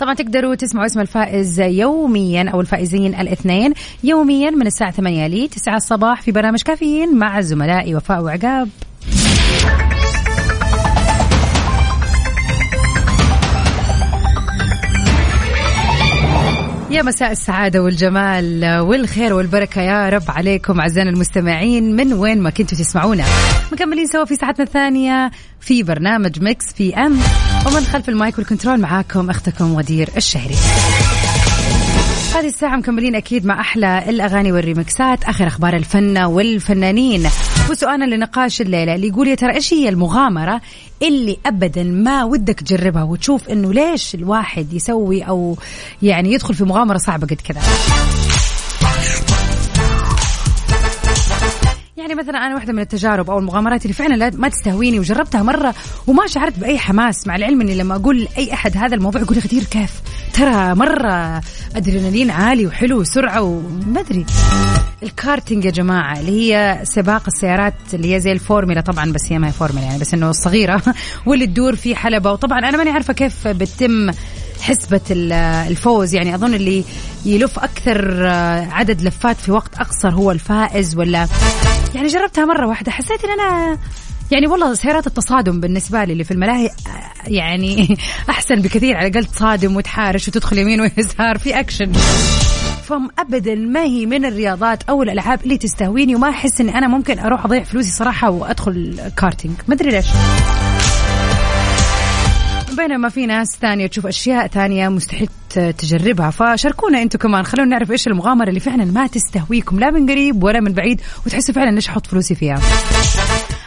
طبعا 0.00 0.14
تقدروا 0.14 0.54
تسمعوا 0.54 0.86
اسم 0.86 1.00
الفائز 1.00 1.60
يوميا 1.60 2.50
أو 2.50 2.60
الفائزين 2.60 3.14
الاثنين 3.14 3.74
يوميا 4.04 4.50
من 4.50 4.66
الساعة 4.66 4.90
8 4.90 5.26
ل 5.26 5.48
9 5.48 5.76
الصباح 5.76 6.22
في 6.22 6.32
برنامج 6.32 6.62
كافيين 6.62 7.16
مع 7.16 7.40
زملائي 7.40 7.94
وفاء 7.94 8.22
وعقاب. 8.22 8.68
يا 16.94 17.02
مساء 17.02 17.32
السعادة 17.32 17.82
والجمال 17.82 18.78
والخير 18.80 19.32
والبركة 19.34 19.80
يا 19.80 20.08
رب 20.08 20.22
عليكم 20.28 20.80
أعزائنا 20.80 21.10
المستمعين. 21.10 21.96
من 21.96 22.12
وين 22.12 22.40
ما 22.40 22.50
كنتوا 22.50 22.78
تسمعونا. 22.78 23.24
مكملين 23.72 24.06
سوا 24.06 24.24
في 24.24 24.36
ساعتنا 24.36 24.64
الثانية 24.64 25.30
في 25.60 25.82
برنامج 25.82 26.42
ميكس 26.42 26.72
اف 26.72 26.96
أم. 26.96 27.18
ومن 27.66 27.80
خلف 27.80 28.08
المايك 28.08 28.38
والكنترول 28.38 28.80
معاكم 28.80 29.30
أختكم 29.30 29.76
غدير 29.76 30.08
الشهري. 30.16 30.54
هذه 32.34 32.46
الساعة 32.46 32.76
مكملين 32.76 33.14
أكيد 33.14 33.46
مع 33.46 33.60
أحلى 33.60 34.04
الأغاني 34.08 34.52
والريمكسات 34.52 35.24
آخر 35.24 35.46
أخبار 35.46 35.76
الفن 35.76 36.18
والفنانين. 36.18 37.28
وسؤالنا 37.70 38.04
لنقاش 38.04 38.60
الليلة 38.60 38.94
اللي 38.94 39.08
يقول 39.08 39.28
يا 39.28 39.34
ترى 39.34 39.54
إيش 39.54 39.74
هي 39.74 39.88
المغامرة 39.88 40.60
اللي 41.02 41.36
أبدا 41.46 41.82
ما 41.82 42.24
ودك 42.24 42.60
تجربها؟ 42.60 43.02
وتشوف 43.02 43.48
إنه 43.48 43.72
ليش 43.72 44.14
الواحد 44.14 44.72
يسوي 44.72 45.22
أو 45.22 45.56
يعني 46.02 46.32
يدخل 46.32 46.54
في 46.54 46.64
مغامرة 46.64 46.98
صعبة 46.98 47.26
قد 47.26 47.40
كذا 47.48 47.60
يعني 51.96 52.14
مثلا 52.14 52.38
أنا 52.46 52.54
واحدة 52.54 52.72
من 52.72 52.80
التجارب 52.80 53.30
أو 53.30 53.38
المغامرات 53.38 53.82
اللي 53.82 53.94
فعلا 53.94 54.30
ما 54.30 54.48
تستهويني 54.48 54.98
وجربتها 54.98 55.42
مرة 55.42 55.74
وما 56.06 56.26
شعرت 56.26 56.58
بأي 56.58 56.78
حماس 56.78 57.26
مع 57.26 57.36
العلم 57.36 57.60
إني 57.60 57.74
لما 57.74 57.96
أقول 57.96 58.20
لأي 58.20 58.52
أحد 58.52 58.76
هذا 58.76 58.94
الموضوع 58.94 59.20
يقول 59.20 59.38
غدير 59.38 59.64
كيف؟ 59.64 59.90
ترى 60.34 60.74
مرة 60.74 61.40
أدرينالين 61.76 62.30
عالي 62.30 62.66
وحلو 62.66 63.00
وسرعة 63.00 63.42
وما 63.42 64.00
أدري. 64.00 64.26
الكارتينج 65.02 65.64
يا 65.64 65.70
جماعة 65.70 66.20
اللي 66.20 66.32
هي 66.32 66.80
سباق 66.84 67.22
السيارات 67.26 67.74
اللي 67.94 68.14
هي 68.14 68.20
زي 68.20 68.32
الفورمولا 68.32 68.80
طبعا 68.80 69.12
بس 69.12 69.20
هي 69.30 69.38
ما 69.38 69.48
هي 69.48 69.52
فورمولا 69.52 69.84
يعني 69.84 69.98
بس 69.98 70.14
إنه 70.14 70.30
الصغيره 70.30 70.82
واللي 71.26 71.46
تدور 71.46 71.76
في 71.76 71.96
حلبة. 71.96 72.32
وطبعا 72.32 72.58
أنا 72.58 72.76
ماني 72.76 72.90
عارفة 72.90 73.12
كيف 73.12 73.48
بتم 73.48 74.10
حسبة 74.60 75.00
الفوز 75.68 76.14
يعني 76.14 76.34
أظن 76.34 76.54
اللي 76.54 76.84
يلف 77.24 77.58
أكثر 77.58 78.26
عدد 78.72 79.02
لفات 79.02 79.36
في 79.36 79.52
وقت 79.52 79.74
أقصر 79.78 80.10
هو 80.10 80.30
الفائز 80.30 80.96
ولا؟ 80.96 81.28
يعني 81.94 82.08
جربتها 82.08 82.44
مرة 82.44 82.66
واحدة 82.66 82.92
حسيت 82.92 83.24
إن 83.24 83.30
أنا 83.40 83.78
يعني 84.30 84.46
والله 84.46 84.74
سيارات 84.74 85.06
التصادم 85.06 85.60
بالنسبة 85.60 86.04
لي 86.04 86.12
اللي 86.12 86.24
في 86.24 86.30
الملاهي 86.30 86.70
يعني 87.26 87.96
أحسن 88.30 88.54
بكثير 88.54 88.96
على 88.96 89.06
الأقل 89.06 89.24
تصادم 89.24 89.76
وتحارش 89.76 90.28
وتدخل 90.28 90.58
يمين 90.58 90.80
ويسار 90.80 91.38
في 91.38 91.60
أكشن. 91.60 91.92
فم 92.84 93.08
ابدا 93.18 93.54
ما 93.54 93.82
هي 93.82 94.06
من 94.06 94.24
الرياضات 94.24 94.82
أو 94.82 95.02
الألعاب 95.02 95.40
اللي 95.44 95.58
تستهويني 95.58 96.14
وما 96.14 96.28
أحس 96.28 96.60
إني 96.60 96.78
أنا 96.78 96.88
ممكن 96.88 97.18
أروح 97.18 97.44
أضيع 97.44 97.62
فلوسي 97.62 97.90
صراحة 97.90 98.30
وأدخل 98.30 99.00
كارتينج. 99.16 99.54
ما 99.68 99.74
أدري 99.74 99.90
ليش. 99.90 100.06
بينما 102.76 103.08
في 103.08 103.26
ناس 103.26 103.48
ثانية 103.60 103.86
تشوف 103.86 104.06
أشياء 104.06 104.46
ثانية 104.46 104.88
مستحيل 104.88 105.28
تجربها. 105.54 106.30
فشاركونا 106.30 107.02
أنتم 107.02 107.18
كمان. 107.18 107.42
خلونا 107.44 107.70
نعرف 107.70 107.90
إيش 107.90 108.06
المغامرة 108.06 108.48
اللي 108.48 108.60
فعلا 108.60 108.84
ما 108.84 109.06
تستهويكم. 109.06 109.80
لا 109.80 109.90
من 109.90 110.10
قريب 110.10 110.44
ولا 110.44 110.60
من 110.60 110.72
بعيد 110.72 111.00
وتحسوا 111.26 111.54
فعلا 111.54 111.70
ليش 111.70 111.88
أحط 111.88 112.06
فلوسي 112.06 112.34
فيها. 112.34 112.60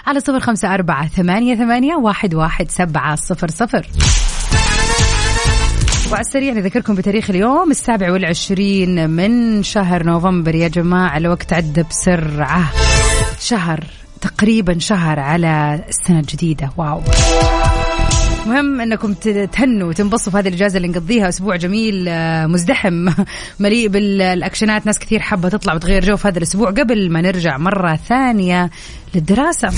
على 0.08 0.20
صفر 0.20 0.40
خمسة 0.40 0.74
أربعة 0.74 1.08
ثمانية 1.08 1.56
ثمانية 1.56 1.96
واحد 1.96 2.36
واحد 2.36 2.72
سبعة 2.72 3.16
صفر 3.16 3.52
صفر. 3.52 3.88
وعلى 6.12 6.22
السريع 6.22 6.54
نذكركم 6.54 6.96
بتاريخ 6.96 7.30
اليوم 7.30 7.72
السابع 7.72 8.12
والعشرين 8.12 9.10
من 9.10 9.64
شهر 9.64 10.04
نوفمبر. 10.04 10.56
يا 10.56 10.68
جماعة 10.68 11.18
الوقت 11.18 11.54
عدى 11.54 11.84
بسرعة. 11.84 12.72
شهر 13.40 13.84
تقريبا 14.22 14.80
شهر 14.80 15.20
على 15.20 15.84
السنة 15.90 16.20
الجديدة. 16.20 16.70
واو. 16.78 17.02
مهم 18.48 18.82
انكم 18.82 19.14
تهنوا 19.52 19.90
وتنبسطوا 19.90 20.32
في 20.32 20.38
هذه 20.38 20.48
الإجازة 20.48 20.78
اللي 20.78 20.88
نقضيها. 20.88 21.30
أسبوع 21.30 21.56
جميل 21.56 22.06
آه، 22.10 22.48
مزدحم 22.48 23.10
مليء 23.60 23.88
بالأكشنات 23.88 24.86
ناس 24.86 25.00
كثير 25.00 25.20
حابة 25.20 25.50
تطلع 25.50 25.74
وتغير 25.74 26.06
جو 26.06 26.18
في 26.18 26.28
هذا 26.28 26.38
الأسبوع. 26.38 26.70
قبل 26.70 27.12
ما 27.12 27.22
نرجع 27.22 27.58
مرة 27.58 27.96
ثانية 27.96 28.70
للدراسة. 29.16 29.70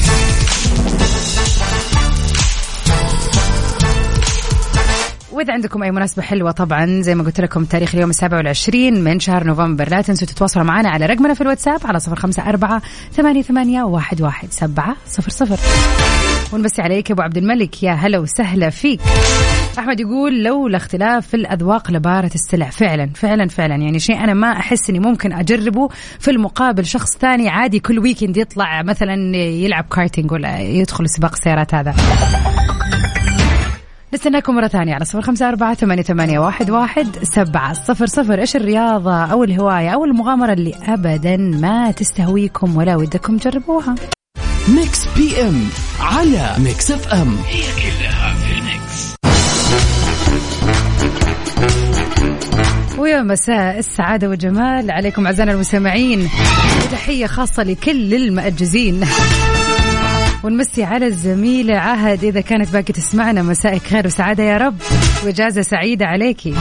وإذا 5.32 5.54
عندكم 5.54 5.84
أي 5.84 5.92
مناسبة 5.92 6.22
حلوة 6.22 6.52
طبعا 6.52 7.02
زي 7.02 7.16
ما 7.16 7.24
قلت 7.24 7.42
لكم 7.42 7.66
تاريخ 7.66 7.96
اليوم 7.96 8.10
السابع 8.10 8.38
والعشرين 8.38 9.04
من 9.04 9.20
شهر 9.20 9.44
نوفمبر. 9.44 9.90
لا 9.90 10.02
تنسوا 10.02 10.28
تتواصلوا 10.28 10.66
معنا 10.66 10.90
على 10.90 11.06
رقمنا 11.06 11.34
في 11.34 11.42
الواتساب 11.42 11.80
على 11.84 12.00
صفر 12.00 12.16
خمسة 12.16 12.50
أربعة 12.50 12.82
ثمانية, 13.12 13.42
ثمانية 13.42 13.84
واحد, 13.84 14.22
واحد 14.22 14.52
سبعة 14.52 14.96
صفر 15.08 15.30
صفر. 15.30 15.60
ونمسي 16.54 16.82
عليك 16.82 17.12
أبو 17.12 17.22
عبد 17.22 17.38
الملك. 17.38 17.84
يا 17.84 17.92
هلا 17.92 18.20
وسهلا 18.20 18.70
فيك. 18.70 19.00
أحمد 19.80 20.00
يقول 20.00 20.44
لولا 20.44 20.78
اختلاف 20.78 21.28
في 21.28 21.34
الأذواق 21.34 21.92
لبارت 21.92 22.32
السلع. 22.36 22.70
فعلا 22.70 23.10
فعلا 23.16 23.48
فعلا. 23.48 23.76
يعني 23.76 24.00
شيء 24.00 24.24
أنا 24.24 24.34
ما 24.34 24.52
أحس 24.52 24.90
إني 24.90 25.00
ممكن 25.00 25.34
أجربه 25.34 25.90
في 26.20 26.32
المقابل 26.32 26.86
شخص 26.86 27.18
ثاني 27.18 27.50
عادي 27.50 27.80
كل 27.80 28.00
weekend 28.00 28.38
يطلع 28.38 28.82
مثلا 28.82 29.36
يلعب 29.38 29.84
كارتينج 29.84 30.32
ولا 30.32 30.60
يدخل 30.60 31.10
سباق 31.10 31.32
السيارات 31.32 31.76
هذا. 31.76 31.96
نستناكم 34.14 34.56
مرة 34.56 34.68
ثانية 34.68 34.94
على 34.94 35.06
صفر 35.06 35.22
خمسة 35.22 35.50
أربعة 35.50 35.74
ثمانية, 35.74 36.04
ثمانية 36.04 36.40
واحد, 36.40 36.70
واحد 36.70 37.08
سبعة 37.24 37.74
صفر 37.74 38.06
صفر. 38.06 38.40
إيش 38.40 38.56
الرياضة 38.56 39.24
أو 39.24 39.44
الهواية 39.44 39.90
أو 39.90 40.06
المغامرة 40.06 40.54
اللي 40.54 40.74
أبدا 40.88 41.38
ما 41.38 41.92
تستهويكم 41.92 42.78
ولا 42.78 42.96
ودكم 42.96 43.38
تجربوها 43.38 43.96
ميكس 44.68 45.06
اف 45.18 45.42
ام 45.42 45.68
على 46.00 46.56
ميكس 46.58 46.92
اف 46.92 47.08
ام 47.08 47.38
هي 47.48 47.62
كلها 47.62 48.34
في 48.34 48.54
ال 48.54 48.66
mix. 48.66 49.16
ويا 52.98 53.22
مساء 53.22 53.80
السعادة 53.80 54.30
والجمال 54.30 54.92
عليكم 54.92 55.26
أعزائنا 55.26 55.52
المستمعين. 55.52 56.30
وتحية 56.84 57.26
خاصة 57.26 57.64
لكل 57.64 58.14
المأجزين. 58.14 59.06
ونمسي 60.44 60.84
على 60.84 61.06
الزميلة 61.08 61.78
عهد 61.78 62.24
إذا 62.24 62.42
كانت 62.42 62.70
باقي 62.70 62.94
تسمعنا. 62.94 63.42
مسائك 63.42 63.84
خير 63.88 64.08
وسعادة 64.08 64.44
يا 64.44 64.58
رب. 64.58 64.76
وإجازة 65.26 65.62
سعيدة 65.62 66.06
عليكي. 66.06 66.54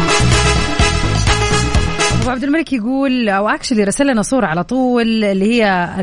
أبو 2.29 2.35
عبد 2.35 2.45
الملك 2.45 2.73
يقول 2.73 3.29
أو 3.29 3.49
actually 3.49 3.85
رسل 3.85 4.07
لنا 4.07 4.23
صورة 4.23 4.47
على 4.47 4.65
طول 4.65 5.25
اللي 5.25 5.45
هي 5.45 5.95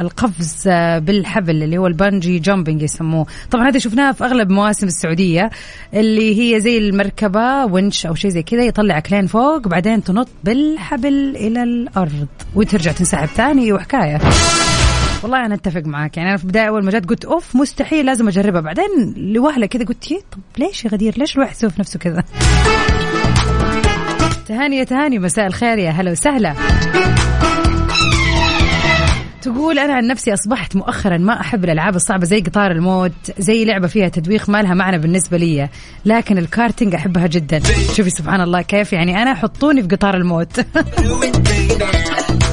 القفز 0.00 0.68
بالحبل 0.98 1.62
اللي 1.62 1.78
هو 1.78 1.86
ال 1.86 1.93
bungee 1.93 2.38
jumping 2.38 2.82
يسموه. 2.82 3.26
طبعا 3.50 3.68
هذا 3.68 3.78
شفناه 3.78 4.12
في 4.12 4.24
أغلب 4.24 4.50
مواسم 4.50 4.86
السعودية 4.86 5.50
اللي 5.94 6.40
هي 6.40 6.60
زي 6.60 6.78
المركبة 6.78 7.64
ونش 7.64 8.06
أو 8.06 8.14
شيء 8.14 8.30
زي 8.30 8.42
كذا 8.42 8.62
يطلعك 8.64 9.12
لين 9.12 9.26
فوق 9.26 9.68
بعدين 9.68 10.04
تنط 10.04 10.28
بالحبل 10.44 11.36
إلى 11.36 11.62
الأرض 11.62 12.26
وترجع 12.54 12.92
تنسحب 12.92 13.28
ثاني 13.28 13.72
وحكاية. 13.72 14.20
والله 15.22 15.46
أنا 15.46 15.54
أتفق 15.54 15.82
معك 15.84 16.16
يعني 16.16 16.28
أنا 16.28 16.36
في 16.36 16.44
البداية 16.44 16.68
أول 16.68 16.84
ما 16.84 16.90
جت 16.90 17.08
قلت 17.08 17.24
أوف 17.24 17.56
مستحيل 17.56 18.06
لازم 18.06 18.28
أجربها. 18.28 18.60
بعدين 18.60 19.14
لوهلة 19.16 19.66
كذا 19.66 19.84
قلت 19.84 20.08
طب 20.08 20.40
ليش 20.58 20.84
يا 20.84 20.90
غدير 20.90 21.14
ليش 21.18 21.36
الواحد 21.36 21.52
يسوي 21.54 21.70
في 21.70 21.80
نفسه 21.80 21.98
كذا؟ 21.98 22.24
تهاني 24.50 24.76
يا 24.76 24.84
تهاني 24.84 25.18
مساء 25.18 25.46
الخير 25.46 25.78
يا 25.78 25.90
هلا 25.90 26.10
وسهلا. 26.10 26.54
تقول 29.42 29.78
أنا 29.78 29.94
عن 29.94 30.06
نفسي 30.06 30.34
أصبحت 30.34 30.76
مؤخرا 30.76 31.18
ما 31.18 31.40
أحب 31.40 31.64
الألعاب 31.64 31.96
الصعبة 31.96 32.24
زي 32.24 32.40
قطار 32.40 32.70
الموت 32.70 33.12
زي 33.38 33.64
لعبة 33.64 33.86
فيها 33.86 34.08
تدويخ 34.08 34.50
ما 34.50 34.62
لها 34.62 34.74
معنى 34.74 34.98
بالنسبة 34.98 35.36
لي. 35.36 35.68
لكن 36.04 36.38
الكارتينج 36.38 36.94
أحبها 36.94 37.26
جدا. 37.26 37.60
شوفي 37.96 38.10
سبحان 38.10 38.40
الله 38.40 38.62
كيف 38.62 38.92
يعني 38.92 39.22
أنا 39.22 39.34
حطوني 39.34 39.82
في 39.82 39.88
قطار 39.88 40.16
الموت. 40.16 40.60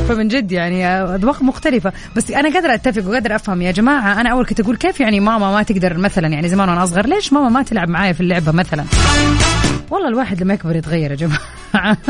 فمن 0.07 0.27
جد 0.27 0.51
يعني 0.51 0.87
اذواق 0.87 1.41
مختلفة. 1.41 1.93
بس 2.15 2.31
أنا 2.31 2.53
قادرة 2.53 2.73
أتفق 2.73 3.09
وقادرة 3.09 3.35
أفهم 3.35 3.61
يا 3.61 3.71
جماعة. 3.71 4.21
أنا 4.21 4.29
أول 4.29 4.45
كنت 4.45 4.59
أقول 4.59 4.77
كيف 4.77 4.99
يعني 4.99 5.19
ماما 5.19 5.51
ما 5.51 5.63
تقدر 5.63 5.97
مثلا 5.97 6.27
يعني 6.27 6.49
زمان 6.49 6.69
وأنا 6.69 6.83
أصغر 6.83 7.07
ليش 7.07 7.33
ماما 7.33 7.49
ما 7.49 7.63
تلعب 7.63 7.89
معايا 7.89 8.13
في 8.13 8.21
اللعبة 8.21 8.51
مثلا؟ 8.51 8.85
والله 9.89 10.07
الواحد 10.07 10.41
لما 10.43 10.53
يكبر 10.53 10.75
يتغير 10.75 11.11
يا 11.11 11.15
جماعة. 11.15 11.97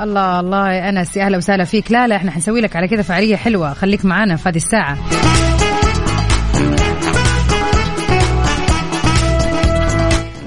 الله 0.00 0.40
الله 0.40 0.72
يا 0.72 0.88
أنس 0.88 1.16
يا 1.16 1.24
أهلا 1.24 1.36
وسهلا 1.36 1.64
فيك. 1.64 1.92
لا 1.92 2.06
لا 2.06 2.16
إحنا 2.16 2.30
حنسوي 2.30 2.60
لك 2.60 2.76
على 2.76 2.88
كذا 2.88 3.02
فعالية 3.02 3.36
حلوة. 3.36 3.72
خليك 3.74 4.04
معنا 4.04 4.36
في 4.36 4.48
هذه 4.48 4.56
الساعة. 4.56 4.98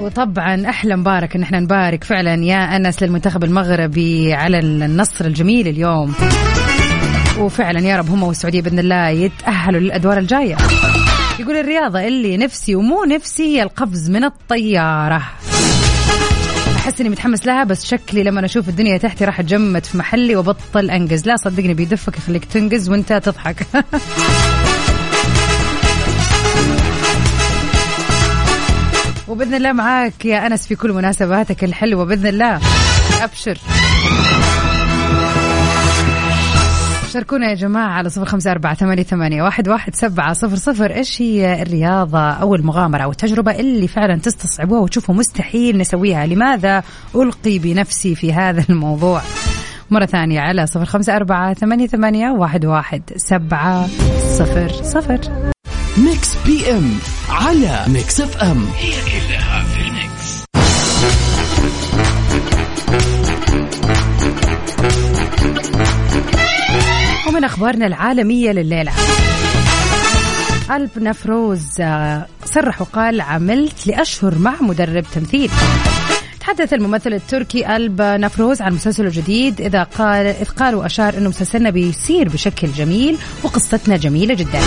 وطبعا 0.05 0.69
أحلى 0.69 0.95
مبارك 0.95 1.35
إن 1.35 1.41
إحنا 1.41 1.59
نبارك 1.59 2.03
فعلا 2.03 2.43
يا 2.43 2.75
أنس 2.75 3.03
للمنتخب 3.03 3.43
المغربي 3.43 4.33
على 4.33 4.59
النصر 4.59 5.25
الجميل 5.25 5.67
اليوم. 5.67 6.13
وفعلا 7.39 7.79
يا 7.79 7.97
رب 7.97 8.09
هم 8.09 8.23
والسعودية 8.23 8.61
بإذن 8.61 8.79
الله 8.79 9.09
يتأهلوا 9.09 9.79
للأدوار 9.79 10.17
الجاية. 10.17 10.57
يقول 11.39 11.55
الرياضة 11.55 12.07
اللي 12.07 12.37
نفسي 12.37 12.75
ومو 12.75 13.03
نفسي 13.03 13.43
هي 13.43 13.63
القفز 13.63 14.09
من 14.09 14.23
الطيارة. 14.23 15.21
أحس 16.75 17.01
إني 17.01 17.09
متحمس 17.09 17.45
لها 17.45 17.63
بس 17.63 17.85
شكلي 17.85 18.23
لما 18.23 18.45
أشوف 18.45 18.69
الدنيا 18.69 18.97
تحتي 18.97 19.25
راح 19.25 19.39
أتجمد 19.39 19.85
في 19.85 19.97
محلي 19.97 20.35
وبطل 20.35 20.89
انقز 20.89 21.27
لا 21.27 21.35
صدقني 21.35 21.73
بيدفك 21.73 22.17
يخليك 22.17 22.45
تنقز 22.45 22.89
وأنت 22.89 23.13
تضحك. 23.13 23.67
وباذن 29.35 29.53
الله 29.53 29.73
معاك 29.73 30.25
يا 30.25 30.47
انس 30.47 30.67
في 30.67 30.75
كل 30.75 30.93
مناسباتك 30.93 31.63
الحلوة. 31.63 32.05
باذن 32.05 32.27
الله 32.27 32.59
أبشر. 33.23 33.57
شاركونا 37.13 37.49
يا 37.49 37.55
جماعة 37.55 37.89
على 37.89 38.09
صفر 38.09 38.25
خمسة 38.25 38.51
أربعة 38.51 38.73
ثمانية, 38.73 39.03
ثمانية 39.03 39.43
واحد, 39.43 39.69
واحد 39.69 39.95
سبعة 39.95 40.33
صفر 40.33 40.55
صفر. 40.55 40.91
إيش 40.91 41.21
هي 41.21 41.61
الرياضة 41.61 42.19
أو 42.19 42.55
المغامرة 42.55 43.03
أو 43.03 43.11
التجربة 43.11 43.59
اللي 43.59 43.87
فعلا 43.87 44.19
تستصعبوها 44.19 44.81
وتشوفوا 44.81 45.15
مستحيل 45.15 45.77
نسويها؟ 45.77 46.25
لماذا 46.25 46.83
ألقي 47.15 47.59
بنفسي 47.59 48.15
في 48.15 48.33
هذا 48.33 48.65
الموضوع؟ 48.69 49.21
مرة 49.91 50.05
ثانية 50.05 50.39
على 50.39 50.67
صفر 50.67 50.85
خمسة 50.85 51.15
أربعة 51.15 51.53
ثمانية, 51.53 51.87
ثمانية 51.87 52.29
واحد, 52.29 52.65
واحد 52.65 53.01
سبعة 53.15 53.87
صفر 54.37 54.69
صفر. 54.69 55.19
ميكس 55.97 56.35
بي 56.45 56.71
ام 56.71 56.99
على 57.29 57.85
ميكس 57.87 58.21
اف 58.21 58.37
ام 58.37 58.67
هي 58.77 58.91
كلها 58.91 59.63
في 59.63 59.81
الميكس. 59.81 60.45
ومن 67.27 67.43
أخبارنا 67.43 67.87
العالمية 67.87 68.51
لليلة. 68.51 68.91
ألب 70.71 70.89
نفروز 70.97 71.65
آه، 71.79 72.27
صرح 72.45 72.81
وقال 72.81 73.21
عملت 73.21 73.87
لأشهر 73.87 74.37
مع 74.37 74.55
مدرب 74.61 75.05
تمثيل. 75.13 75.51
تحدث 76.45 76.73
الممثل 76.73 77.13
التركي 77.13 77.75
ألب 77.75 78.01
نفروز 78.01 78.61
عن 78.61 78.73
مسلسله 78.73 79.07
الجديد 79.07 79.61
إذا 79.61 79.83
قال 79.83 80.25
إذ 80.25 80.49
قال 80.49 80.75
وأشار 80.75 81.17
أنه 81.17 81.29
مسلسلنا 81.29 81.69
بيسير 81.69 82.29
بشكل 82.29 82.67
جميل 82.67 83.17
وقصتنا 83.43 83.97
جميلة 83.97 84.33
جدا. 84.33 84.59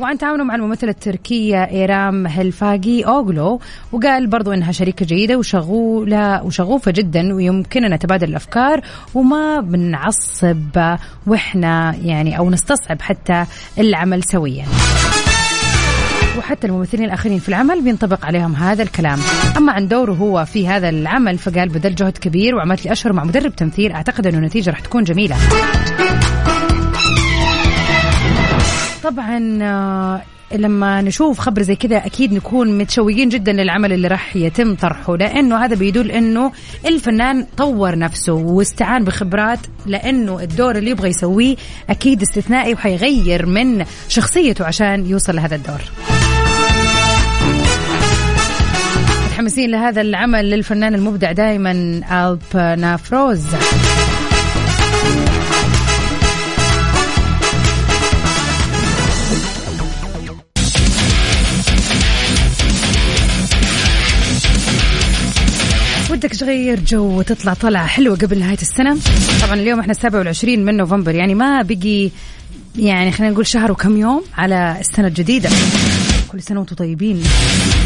وعن 0.00 0.18
تعاونه 0.18 0.44
مع 0.44 0.54
الممثلة 0.54 0.90
التركية 0.90 1.64
إيرام 1.64 2.26
هلفاجي 2.26 3.06
أوغلو 3.06 3.60
وقال 3.92 4.26
برضو 4.26 4.52
أنها 4.52 4.72
شريكة 4.72 5.06
جيدة 5.06 5.38
وشغولة 5.38 6.42
وشغوفة 6.44 6.90
جدا 6.90 7.34
ويمكننا 7.34 7.96
تبادل 7.96 8.28
الأفكار 8.28 8.80
وما 9.14 9.60
بنعصب 9.60 10.96
وإحنا 11.26 11.96
يعني 12.04 12.38
أو 12.38 12.50
نستصعب 12.50 13.02
حتى 13.02 13.44
العمل 13.78 14.24
سويا. 14.24 14.64
وحتى 16.40 16.66
الممثلين 16.66 17.04
الآخرين 17.04 17.38
في 17.38 17.48
العمل 17.48 17.82
بينطبق 17.82 18.24
عليهم 18.24 18.54
هذا 18.54 18.82
الكلام. 18.82 19.18
أما 19.56 19.72
عن 19.72 19.88
دوره 19.88 20.12
هو 20.12 20.44
في 20.44 20.68
هذا 20.68 20.88
العمل 20.88 21.38
فقال 21.38 21.68
بذل 21.68 21.94
جهد 21.94 22.18
كبير 22.18 22.54
وعملت 22.54 22.84
لي 22.84 22.92
أشهر 22.92 23.12
مع 23.12 23.24
مدرب 23.24 23.56
تمثيل. 23.56 23.92
أعتقد 23.92 24.26
أنه 24.26 24.38
النتيجة 24.38 24.70
راح 24.70 24.80
تكون 24.80 25.04
جميلة. 25.04 25.36
طبعا 29.02 29.58
آه، 29.62 30.22
لما 30.52 31.00
نشوف 31.00 31.38
خبر 31.38 31.62
زي 31.62 31.76
كذا 31.76 31.96
أكيد 31.96 32.32
نكون 32.32 32.78
متشوقين 32.78 33.28
جدا 33.28 33.52
للعمل 33.52 33.92
اللي 33.92 34.08
راح 34.08 34.36
يتم 34.36 34.74
طرحه 34.74 35.16
لأنه 35.16 35.64
هذا 35.64 35.74
بيدل 35.76 36.10
إنه 36.10 36.52
الفنان 36.86 37.46
طور 37.56 37.98
نفسه 37.98 38.32
واستعان 38.32 39.04
بخبرات 39.04 39.58
لأنه 39.86 40.40
الدور 40.40 40.76
اللي 40.76 40.90
يبغى 40.90 41.08
يسويه 41.08 41.56
أكيد 41.90 42.22
استثنائي 42.22 42.74
وحيغير 42.74 43.46
من 43.46 43.84
شخصيته 44.08 44.64
عشان 44.64 45.06
يوصل 45.06 45.36
لهذا 45.36 45.54
الدور. 45.54 45.80
متحمسين 49.40 49.70
لهذا 49.70 50.00
العمل 50.00 50.50
للفنان 50.50 50.94
المبدع 50.94 51.32
دائما 51.32 51.72
ألب 52.12 52.78
نافروز. 52.80 53.42
ودك 66.10 66.34
تغير 66.34 66.80
جو 66.80 67.18
وتطلع 67.18 67.54
طلعة 67.54 67.86
حلوة 67.86 68.16
قبل 68.16 68.38
نهاية 68.38 68.58
السنة. 68.62 68.96
طبعا 69.42 69.54
اليوم 69.54 69.80
إحنا 69.80 69.92
27 69.92 70.58
من 70.58 70.76
نوفمبر 70.76 71.14
يعني 71.14 71.34
ما 71.34 71.62
بقي 71.62 72.10
يعني 72.76 73.12
خلينا 73.12 73.32
نقول 73.32 73.46
شهر 73.46 73.72
وكم 73.72 73.96
يوم 73.96 74.22
على 74.38 74.76
السنة 74.80 75.06
الجديدة. 75.06 75.50
كل 76.32 76.42
سنة 76.42 76.58
وأنتم 76.58 76.76
طيبين. 76.76 77.22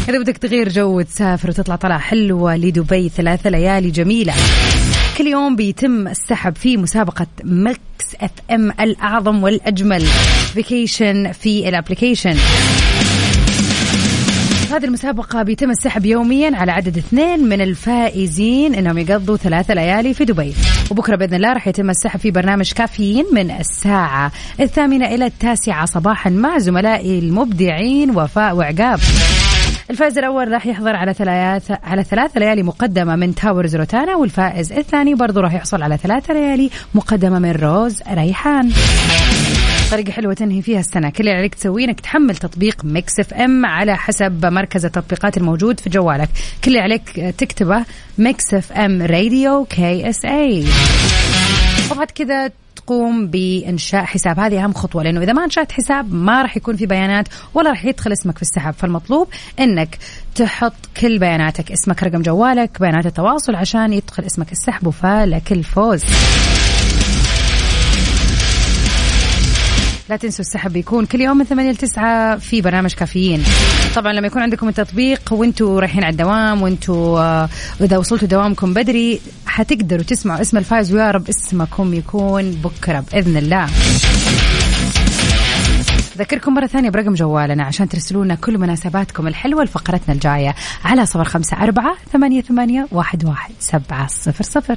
إذا 0.09 0.19
بدك 0.19 0.37
تغير 0.37 0.69
جو 0.69 0.97
وتسافر 0.97 1.49
وتطلع 1.49 1.75
طلعة 1.75 1.99
حلوة 1.99 2.55
لدبي 2.55 3.09
ثلاثة 3.09 3.49
ليالي 3.49 3.91
جميلة. 3.91 4.33
كل 5.17 5.27
يوم 5.27 5.55
بيتم 5.55 6.07
السحب 6.07 6.55
في 6.55 6.77
مسابقة 6.77 7.27
مكس 7.43 8.15
إف 8.21 8.31
إم 8.51 8.71
الأعظم 8.71 9.43
والأجمل. 9.43 10.01
vacation 10.53 11.31
في 11.31 11.69
ال 14.65 14.66
application 14.66 14.75
هذه 14.75 14.85
المسابقة 14.85 15.43
بيتم 15.43 15.71
السحب 15.71 16.05
يوميا 16.05 16.55
على 16.55 16.71
عدد 16.71 16.97
اثنين 16.97 17.49
من 17.49 17.61
الفائزين 17.61 18.75
إنهم 18.75 18.97
يقضوا 18.97 19.37
ثلاثة 19.37 19.73
ليالي 19.73 20.13
في 20.13 20.25
دبي. 20.25 20.53
وبكرة 20.91 21.15
بإذن 21.15 21.33
الله 21.33 21.53
راح 21.53 21.67
يتم 21.67 21.89
السحب 21.89 22.19
في 22.19 22.31
برنامج 22.31 22.71
كافيين 22.71 23.25
من 23.31 23.51
الساعة 23.51 24.31
الثامنة 24.59 25.05
إلى 25.05 25.25
التاسعة 25.25 25.85
صباحا 25.85 26.29
مع 26.29 26.57
زملائي 26.57 27.19
المبدعين 27.19 28.17
وفاء 28.17 28.55
وعقاب. 28.55 28.99
الفائز 29.89 30.17
الأول 30.17 30.51
راح 30.51 30.65
يحضر 30.65 30.95
على 30.95 31.13
ثلاث 31.13 31.71
على 31.83 32.03
ثلاث 32.03 32.37
ليالي 32.37 32.63
مقدمة 32.63 33.15
من 33.15 33.35
تاورز 33.35 33.75
روتانا 33.75 34.15
والفائز 34.15 34.71
الثاني 34.71 35.15
برضه 35.15 35.41
راح 35.41 35.53
يحصل 35.53 35.83
على 35.83 35.97
ثلاث 35.97 36.31
ليالي 36.31 36.69
مقدمة 36.95 37.39
من 37.39 37.51
روز 37.51 38.01
ريحان. 38.11 38.71
طريقة 39.91 40.11
حلوة 40.11 40.33
تنهي 40.33 40.61
فيها 40.61 40.79
السنة. 40.79 41.09
كل 41.09 41.19
اللي 41.19 41.31
عليك 41.31 41.55
تسويه 41.55 41.85
إنك 41.85 41.99
تحمل 41.99 42.35
تطبيق 42.35 42.85
ميكس 42.85 43.19
إف 43.19 43.33
إم 43.33 43.65
على 43.65 43.97
حسب 43.97 44.45
مركز 44.45 44.85
التطبيقات 44.85 45.37
الموجود 45.37 45.79
في 45.79 45.89
جوالك. 45.89 46.29
كل 46.63 46.71
اللي 46.71 46.79
عليك 46.79 47.35
تكتبه 47.37 47.85
ميكس 48.17 48.53
إف 48.53 48.71
إم 48.71 49.01
راديو 49.01 49.65
KSA 49.65 50.65
وبعد 51.91 52.11
كذا 52.11 52.51
تقوم 52.75 53.27
بإنشاء 53.27 54.03
حساب. 54.05 54.39
هذه 54.39 54.63
أهم 54.63 54.73
خطوة 54.73 55.03
لأنه 55.03 55.21
إذا 55.21 55.33
ما 55.33 55.43
أنشأت 55.43 55.71
حساب 55.71 56.13
ما 56.13 56.41
راح 56.41 56.57
يكون 56.57 56.75
في 56.75 56.85
بيانات 56.85 57.27
ولا 57.53 57.69
راح 57.69 57.85
يدخل 57.85 58.11
اسمك 58.11 58.35
في 58.35 58.41
السحب. 58.41 58.73
فالمطلوب 58.73 59.27
أنك 59.59 59.97
تحط 60.35 60.73
كل 61.01 61.19
بياناتك 61.19 61.71
اسمك 61.71 62.03
رقم 62.03 62.21
جوالك 62.21 62.79
بيانات 62.79 63.05
التواصل 63.05 63.55
عشان 63.55 63.93
يدخل 63.93 64.25
اسمك 64.25 64.51
السحب. 64.51 64.87
وفالك 64.87 65.51
الفوز. 65.51 66.03
لا 70.09 70.15
تنسوا 70.17 70.45
السحب 70.45 70.73
بيكون 70.73 71.05
كل 71.05 71.21
يوم 71.21 71.37
من 71.37 71.45
8 71.45 71.71
ل 71.71 71.75
9 71.75 72.37
في 72.37 72.61
برنامج 72.61 72.93
كافيين. 72.93 73.43
طبعا 73.95 74.13
لما 74.13 74.27
يكون 74.27 74.41
عندكم 74.41 74.67
التطبيق 74.69 75.33
وانتوا 75.33 75.79
رايحين 75.79 76.03
على 76.03 76.11
الدوام 76.11 76.61
وانتوا 76.61 77.19
آه، 77.19 77.49
إذا 77.81 77.97
وصلتوا 77.97 78.27
دوامكم 78.27 78.73
بدري 78.73 79.21
حتقدروا 79.45 80.03
تسمعوا 80.03 80.41
اسم 80.41 80.57
الفايز 80.57 80.93
ويا 80.93 81.11
رب 81.11 81.29
اسمكم 81.29 81.93
يكون 81.93 82.51
بكرة 82.51 83.03
بإذن 83.11 83.37
الله. 83.37 83.67
ذكركم 86.17 86.53
مرة 86.53 86.67
ثانية 86.67 86.89
برقم 86.89 87.13
جوالنا 87.13 87.63
عشان 87.63 87.89
ترسلوا 87.89 88.25
لنا 88.25 88.35
كل 88.35 88.57
مناسباتكم 88.57 89.27
الحلوة 89.27 89.63
لفقرتنا 89.63 90.15
الجاية 90.15 90.55
على 90.85 91.05
صفر 91.05 91.23
خمسة 91.23 91.57
أربعة 91.57 91.95
ثمانية, 92.13 92.41
ثمانية 92.41 92.87
واحد, 92.91 93.25
واحد 93.25 93.53
سبعة 93.59 94.07
صفر 94.07 94.43
صفر. 94.43 94.75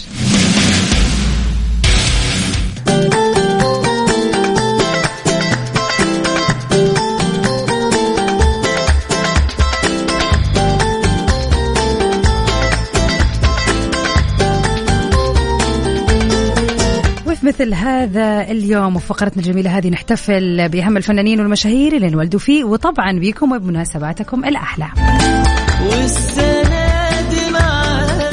مثل 17.49 17.75
هذا 17.75 18.41
اليوم 18.51 18.97
وفقرتنا 18.97 19.43
الجميلة 19.43 19.79
هذه 19.79 19.89
نحتفل 19.89 20.69
بأهم 20.69 20.97
الفنانين 20.97 21.41
والمشاهير 21.41 21.97
اللي 21.97 22.09
انولدوا 22.09 22.41
فيه 22.41 22.65
وطبعا 22.65 23.19
بيكم 23.19 23.53
وبمناسباتكم 23.53 24.45
الأحلى. 24.45 24.87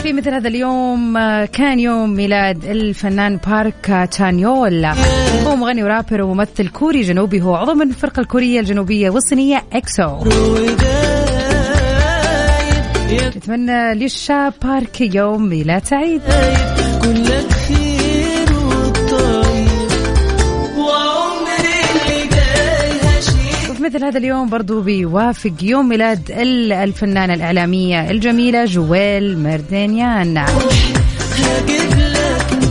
في 0.01 0.13
مثل 0.13 0.33
هذا 0.33 0.47
اليوم 0.47 1.13
كان 1.45 1.79
يوم 1.79 2.13
ميلاد 2.13 2.65
الفنان 2.65 3.39
بارك 3.47 4.07
تشانيول 4.11 4.85
هو 5.45 5.55
مغني 5.55 5.83
ورابر 5.83 6.21
وممثل 6.21 6.67
كوري 6.67 7.01
جنوبي. 7.01 7.41
هو 7.41 7.55
عضو 7.55 7.73
من 7.73 7.89
الفرقة 7.89 8.19
الكورية 8.19 8.59
الجنوبية 8.59 9.09
والصينية 9.09 9.63
إكسو. 9.73 10.23
نتمنى 13.35 13.93
للشاب 13.93 14.53
بارك 14.63 15.01
يوم 15.01 15.49
ميلاد 15.49 15.85
سعيد. 15.85 16.21
مثل 23.95 24.05
هذا 24.05 24.17
اليوم 24.17 24.49
برضو 24.49 24.81
بيوافق 24.81 25.53
يوم 25.61 25.89
ميلاد 25.89 26.31
الفنانة 26.71 27.33
الإعلامية 27.33 28.11
الجميلة 28.11 28.65
جويل 28.65 29.37
مردينيان 29.37 30.45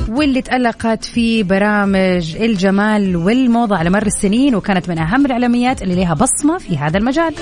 واللي 0.09 0.43
تألقت 0.43 1.05
في 1.05 1.43
برامج 1.43 2.37
الجمال 2.37 3.17
والموضة 3.17 3.77
على 3.77 3.91
مر 3.91 4.07
السنين 4.07 4.55
وكانت 4.55 4.89
من 4.89 4.99
أهم 4.99 5.27
الإعلاميات 5.27 5.83
اللي 5.83 5.95
لها 5.95 6.15
بصمة 6.15 6.59
في 6.59 6.79
هذا 6.79 6.99
المجال. 6.99 7.35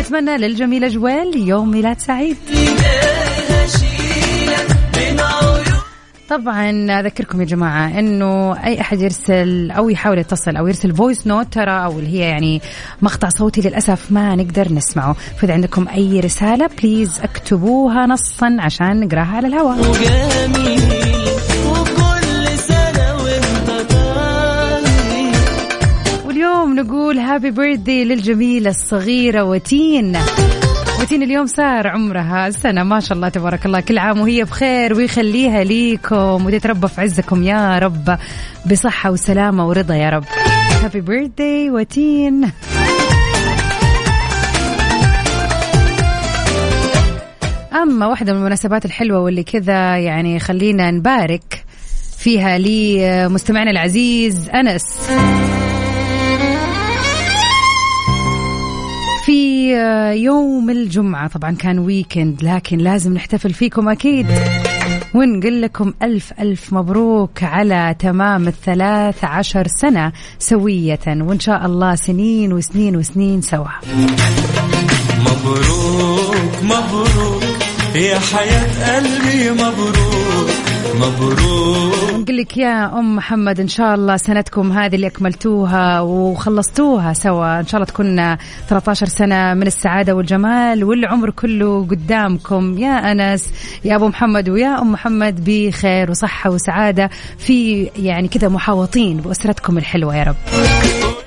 نتمنى 0.00 0.36
للجميلة 0.36 0.88
جويل 0.88 1.36
يوم 1.36 1.70
ميلاد 1.70 1.98
سعيد. 1.98 2.36
طبعا 6.30 6.70
أذكركم 7.00 7.40
يا 7.40 7.46
جماعة 7.46 7.98
إنه 7.98 8.64
أي 8.64 8.80
أحد 8.80 9.00
يرسل 9.00 9.70
أو 9.70 9.88
يحاول 9.88 10.18
يتصل 10.18 10.56
أو 10.56 10.66
يرسل 10.66 10.96
voice 10.96 11.26
note 11.26 11.52
ترى 11.52 11.84
أو 11.84 11.98
اللي 11.98 12.08
هي 12.08 12.18
يعني 12.18 12.60
مقطع 13.02 13.28
صوتي 13.28 13.60
للأسف 13.60 14.12
ما 14.12 14.36
نقدر 14.36 14.72
نسمعه. 14.72 15.12
فإذا 15.12 15.54
عندكم 15.54 15.88
أي 15.88 16.20
رسالة 16.20 16.70
بليز 16.82 17.20
اكتبوها 17.22 18.06
نصا 18.06 18.56
عشان 18.60 19.00
نقراها 19.00 19.36
على 19.36 19.46
الهواء. 19.46 19.78
واليوم 26.26 26.74
نقول 26.74 27.18
هابي 27.18 27.50
بيرثدي 27.50 28.04
للجميلة 28.04 28.70
الصغيرة 28.70 29.44
وتين. 29.44 30.16
وتين 31.00 31.22
اليوم 31.22 31.46
صار 31.46 31.88
عمرها 31.88 32.50
سنة 32.50 32.82
ما 32.82 33.00
شاء 33.00 33.16
الله 33.16 33.28
تبارك 33.28 33.66
الله. 33.66 33.80
كل 33.80 33.98
عام 33.98 34.20
وهي 34.20 34.44
بخير 34.44 34.94
ويخليها 34.94 35.64
ليكم 35.64 36.46
وتتربى 36.46 36.88
في 36.88 37.00
عزكم. 37.00 37.42
يا 37.42 37.78
رب 37.78 38.18
بصحة 38.70 39.10
وسلامة 39.10 39.68
ورضا 39.68 39.94
يا 39.94 40.10
رب. 40.10 40.24
هابي 40.84 41.00
بيرثدي 41.00 41.70
وتين. 41.70 42.52
أما 47.72 48.06
واحدة 48.06 48.32
من 48.32 48.38
المناسبات 48.38 48.84
الحلوة 48.84 49.20
واللي 49.20 49.42
كذا 49.42 49.96
يعني 49.96 50.38
خلينا 50.38 50.90
نبارك 50.90 51.64
فيها 52.18 52.58
لمستمعنا 52.58 53.70
العزيز 53.70 54.48
أنس. 54.48 55.10
في 59.30 59.72
يوم 60.24 60.70
الجمعة. 60.70 61.28
طبعا 61.28 61.50
كان 61.50 61.78
ويكند 61.78 62.44
لكن 62.44 62.78
لازم 62.78 63.14
نحتفل 63.14 63.52
فيكم 63.52 63.88
أكيد. 63.88 64.26
ونقول 65.14 65.62
لكم 65.62 65.94
ألف 66.02 66.32
ألف 66.40 66.72
مبروك 66.72 67.42
على 67.42 67.96
تمام 67.98 68.48
الثلاث 68.48 69.24
عشر 69.24 69.66
سنة 69.66 70.12
سوية. 70.38 70.98
وإن 71.06 71.40
شاء 71.40 71.66
الله 71.66 71.94
سنين 71.94 72.52
وسنين 72.52 72.96
وسنين 72.96 73.40
سوا. 73.40 73.68
مبروك 75.20 76.54
مبروك 76.62 77.42
يا 77.94 78.18
حياة 78.18 78.96
قلبي 78.96 79.50
مبروك. 79.50 80.09
مبروك. 81.00 81.40
نقول 82.20 82.36
لك 82.36 82.56
يا 82.56 82.98
أم 82.98 83.16
محمد 83.16 83.60
إن 83.60 83.68
شاء 83.68 83.94
الله 83.94 84.16
سنتكم 84.16 84.72
هذه 84.72 84.94
اللي 84.94 85.06
أكملتوها 85.06 86.00
وخلصتوها 86.00 87.12
سوا. 87.12 87.60
إن 87.60 87.66
شاء 87.66 87.74
الله 87.74 87.92
تكون 87.92 88.36
13 88.68 89.06
سنة 89.06 89.54
من 89.54 89.66
السعادة 89.66 90.14
والجمال 90.14 90.84
والعمر 90.84 91.30
كله 91.30 91.86
قدامكم. 91.90 92.78
يا 92.78 93.12
أنس 93.12 93.50
يا 93.84 93.96
أبو 93.96 94.08
محمد 94.08 94.48
ويا 94.48 94.82
أم 94.82 94.92
محمد 94.92 95.44
بخير 95.46 96.10
وصحة 96.10 96.50
وسعادة 96.50 97.10
في 97.38 97.90
يعني 97.96 98.28
كذا 98.28 98.48
محاوطين 98.48 99.16
بأسرتكم 99.16 99.78
الحلوة 99.78 100.16
يا 100.16 100.22
رب. 100.22 100.36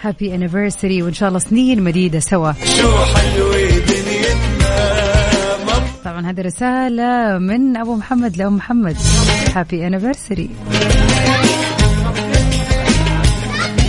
happy 0.02 0.36
anniversary 0.36 1.04
وإن 1.03 1.13
شاء 1.13 1.29
الله 1.29 1.39
سنين 1.39 1.83
مديدة 1.83 2.19
سوا. 2.19 2.51
شو 2.51 2.89
حلوة 3.15 3.53
طبعا 6.13 6.30
هذه 6.30 6.41
رسالة 6.41 7.38
من 7.38 7.78
أبو 7.78 7.95
محمد. 7.95 8.38
لأم 8.38 8.56
محمد 8.56 8.97
happy 9.56 9.88
anniversary 9.88 10.49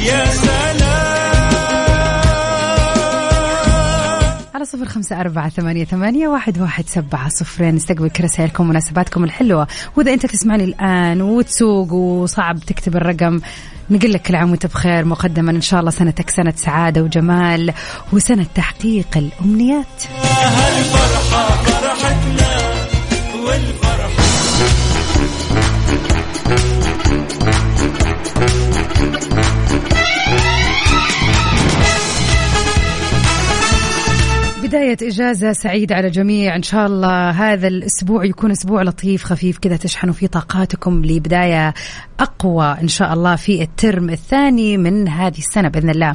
يا 0.07 0.25
على 4.55 4.65
صفر 4.65 4.85
خمسة 4.85 5.21
أربعة 5.21 5.49
ثمانية, 5.49 5.85
ثمانية 5.85 6.29
واحد, 6.29 6.59
واحد 6.61 6.89
سبعة 6.89 7.29
صفرين. 7.29 7.75
نستقبل 7.75 8.11
رسائلكم 8.21 8.65
ومناسباتكم 8.65 9.25
الحلوة. 9.25 9.67
وإذا 9.97 10.13
أنت 10.13 10.27
تسمعني 10.27 10.65
الآن 10.65 11.23
وتسوق 11.23 11.93
وصعب 11.93 12.59
تكتب 12.59 12.97
الرقم 12.97 13.41
نقول 13.91 14.13
لك 14.13 14.23
كل 14.23 14.37
عام 14.37 14.51
وأنت 14.51 14.67
بخير. 14.67 15.05
مقدما 15.05 15.51
إن 15.51 15.61
شاء 15.61 15.81
الله 15.81 15.91
سنتك 15.91 16.31
سنة 16.31 16.53
سعادة 16.57 17.03
وجمال 17.03 17.73
وسنة 18.13 18.47
تحقيق 18.55 19.17
الأمنيات. 19.17 20.03
بداية 34.75 34.97
إجازة 35.03 35.53
سعيدة 35.53 35.95
على 35.95 36.07
الجميع 36.07 36.57
إن 36.57 36.63
شاء 36.63 36.87
الله 36.87 37.31
هذا 37.31 37.69
الأسبوع 37.69 38.25
يكون 38.25 38.51
أسبوع 38.51 38.83
لطيف 38.83 39.25
خفيف 39.25 39.59
كذا 39.59 39.77
تشحنوا 39.77 40.15
فيه 40.15 40.27
طاقاتكم 40.27 41.05
لبداية 41.05 41.75
أقوى 42.21 42.77
إن 42.83 42.89
شاء 42.89 43.13
الله 43.13 43.37
في 43.37 43.63
الترم 43.63 44.11
الثاني 44.11 44.77
من 44.77 45.09
هذه 45.09 45.39
السنة 45.39 45.69
بإذن 45.69 45.91
الله. 45.91 46.15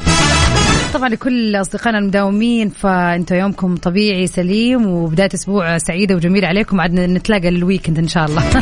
طبعا 0.94 1.10
لكل 1.10 1.56
أصدقائنا 1.56 2.00
المداومين 2.00 2.70
فأنتوا 2.70 3.38
يومكم 3.38 3.76
طبيعي 3.76 4.28
سليم 4.28 4.88
وبداية 4.88 5.30
أسبوع 5.34 5.78
سعيدة 5.78 6.16
وجميلة 6.16 6.48
عليكم. 6.48 6.82
عاد 6.82 6.94
نتلاقى 6.94 7.50
ال 7.50 7.56
weekend 7.56 7.98
إن 7.98 8.08
شاء 8.08 8.26
الله. 8.26 8.44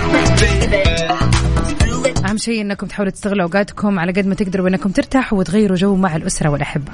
أهم 2.29 2.37
شيء 2.37 2.61
إنكم 2.61 2.87
تحاولوا 2.87 3.11
تستغلوا 3.11 3.43
أوقاتكم 3.43 3.99
على 3.99 4.11
قد 4.11 4.27
ما 4.27 4.35
تقدروا 4.35 4.67
انكم 4.67 4.89
ترتاحوا 4.89 5.39
وتغيروا 5.39 5.75
جو 5.75 5.95
مع 5.95 6.15
الأسرة 6.15 6.49
والأحبة. 6.49 6.91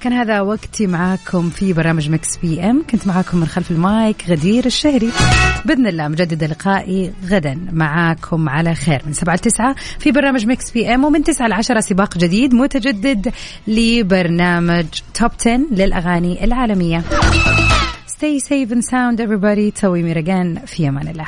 كان 0.00 0.12
هذا 0.12 0.40
وقتي 0.40 0.86
معاكم 0.86 1.50
في 1.50 1.72
برنامج 1.72 2.10
مكس 2.10 2.36
إف 2.36 2.60
إم. 2.60 2.82
كنت 2.90 3.06
معاكم 3.06 3.38
من 3.38 3.46
خلف 3.46 3.70
المايك 3.70 4.24
غدير 4.28 4.66
الشهري. 4.66 5.10
بإذن 5.64 5.86
الله 5.86 6.08
مجدد 6.08 6.44
لقائي 6.44 7.12
غدا 7.28 7.58
معاكم 7.72 8.48
على 8.48 8.74
خير. 8.74 9.02
من 9.06 9.12
7 9.12 9.34
ل 9.34 9.38
9 9.38 9.74
في 9.98 10.12
برنامج 10.12 10.46
مكس 10.46 10.70
إف 10.70 10.94
إم 10.94 11.04
ومن 11.04 11.24
9 11.24 11.48
ل 11.48 11.52
10 11.52 11.80
سباق 11.80 12.18
جديد 12.18 12.54
متجدد 12.54 13.32
لبرنامج 13.66 14.86
توب 15.14 15.30
10 15.40 15.60
للأغاني 15.70 16.44
العالمية. 16.44 17.04
Stay 18.06 18.40
safe 18.40 18.70
and 18.72 18.82
sound 18.82 19.20
everybody. 19.20 19.80
توي 19.80 20.02
ميرجان 20.02 20.58
في 20.66 20.88
أمان 20.88 21.08
الله. 21.08 21.26